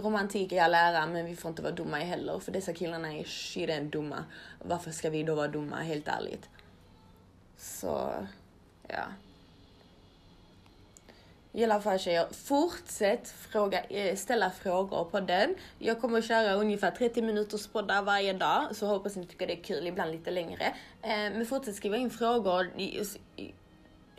romantik 0.00 0.52
i 0.52 0.58
all 0.58 0.74
ära, 0.74 1.06
men 1.06 1.26
vi 1.26 1.36
får 1.36 1.48
inte 1.48 1.62
vara 1.62 1.72
dumma 1.72 1.96
heller. 1.96 2.38
För 2.38 2.52
dessa 2.52 2.72
killarna 2.72 3.12
är 3.12 3.24
shit 3.24 3.92
dumma. 3.92 4.24
Varför 4.58 4.90
ska 4.90 5.10
vi 5.10 5.22
då 5.22 5.34
vara 5.34 5.48
dumma, 5.48 5.76
helt 5.76 6.08
ärligt? 6.08 6.48
Så, 7.56 8.12
ja. 8.88 9.04
I 11.54 11.64
alla 11.64 11.80
fall 11.80 11.98
tjejer, 11.98 12.26
fortsätt 12.32 13.28
fråga, 13.28 13.84
eh, 13.84 14.16
ställa 14.16 14.50
frågor 14.50 15.04
på 15.04 15.20
den. 15.20 15.54
Jag 15.78 16.00
kommer 16.00 16.18
att 16.18 16.24
köra 16.24 16.52
ungefär 16.52 16.90
30 16.90 17.22
minuters 17.22 17.66
poddar 17.66 18.02
varje 18.02 18.32
dag, 18.32 18.76
så 18.76 18.86
hoppas 18.86 19.16
ni 19.16 19.26
tycker 19.26 19.46
det 19.46 19.60
är 19.60 19.62
kul, 19.62 19.86
ibland 19.86 20.12
lite 20.12 20.30
längre. 20.30 20.64
Eh, 21.02 21.08
men 21.10 21.46
fortsätt 21.46 21.76
skriva 21.76 21.96
in 21.96 22.10
frågor. 22.10 22.70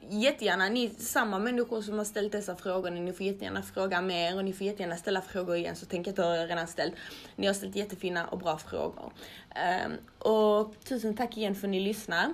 Jättegärna, 0.09 0.69
ni 0.69 0.89
samma 0.89 1.39
människor 1.39 1.81
som 1.81 1.97
har 1.97 2.05
ställt 2.05 2.31
dessa 2.31 2.55
frågor, 2.55 2.89
ni 2.89 3.13
får 3.13 3.25
jättegärna 3.25 3.61
fråga 3.61 4.01
mer 4.01 4.37
och 4.37 4.45
ni 4.45 4.53
får 4.53 4.67
jättegärna 4.67 4.95
ställa 4.95 5.21
frågor 5.21 5.55
igen 5.55 5.75
så 5.75 5.85
tänk 5.85 6.07
att 6.07 6.17
jag 6.17 6.49
redan 6.49 6.67
ställt. 6.67 6.93
Ni 7.35 7.47
har 7.47 7.53
ställt 7.53 7.75
jättefina 7.75 8.27
och 8.27 8.39
bra 8.39 8.57
frågor. 8.57 9.13
Ehm, 9.55 9.91
och 10.19 10.75
tusen 10.83 11.15
tack 11.17 11.37
igen 11.37 11.55
för 11.55 11.67
att 11.67 11.71
ni 11.71 11.79
lyssnar. 11.79 12.33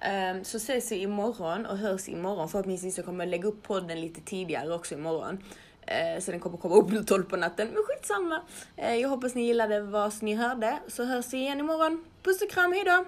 Um, 0.00 0.44
så 0.44 0.56
ses 0.56 0.92
vi 0.92 0.96
imorgon 0.96 1.66
och 1.66 1.78
hörs 1.78 2.08
imorgon. 2.08 2.48
Förhoppningsvis 2.48 2.94
så 2.94 3.02
kommer 3.02 3.24
jag 3.24 3.30
lägga 3.30 3.48
upp 3.48 3.62
podden 3.62 4.00
lite 4.00 4.20
tidigare 4.20 4.74
också 4.74 4.94
imorgon. 4.94 5.34
Uh, 5.34 6.20
så 6.20 6.30
den 6.30 6.40
kommer 6.40 6.56
komma 6.56 6.74
upp 6.74 6.90
nu 6.90 7.04
12 7.04 7.22
på 7.22 7.36
natten. 7.36 7.68
Men 7.68 7.82
skitsamma. 7.82 8.42
Uh, 8.78 8.94
jag 8.94 9.08
hoppas 9.08 9.34
ni 9.34 9.46
gillade 9.46 9.80
vad 9.80 10.22
ni 10.22 10.34
hörde. 10.34 10.78
Så 10.88 11.04
hörs 11.04 11.32
vi 11.32 11.36
igen 11.36 11.60
imorgon. 11.60 12.04
Puss 12.22 12.42
och 12.42 12.50
kram, 12.50 12.72
hejdå! 12.72 13.04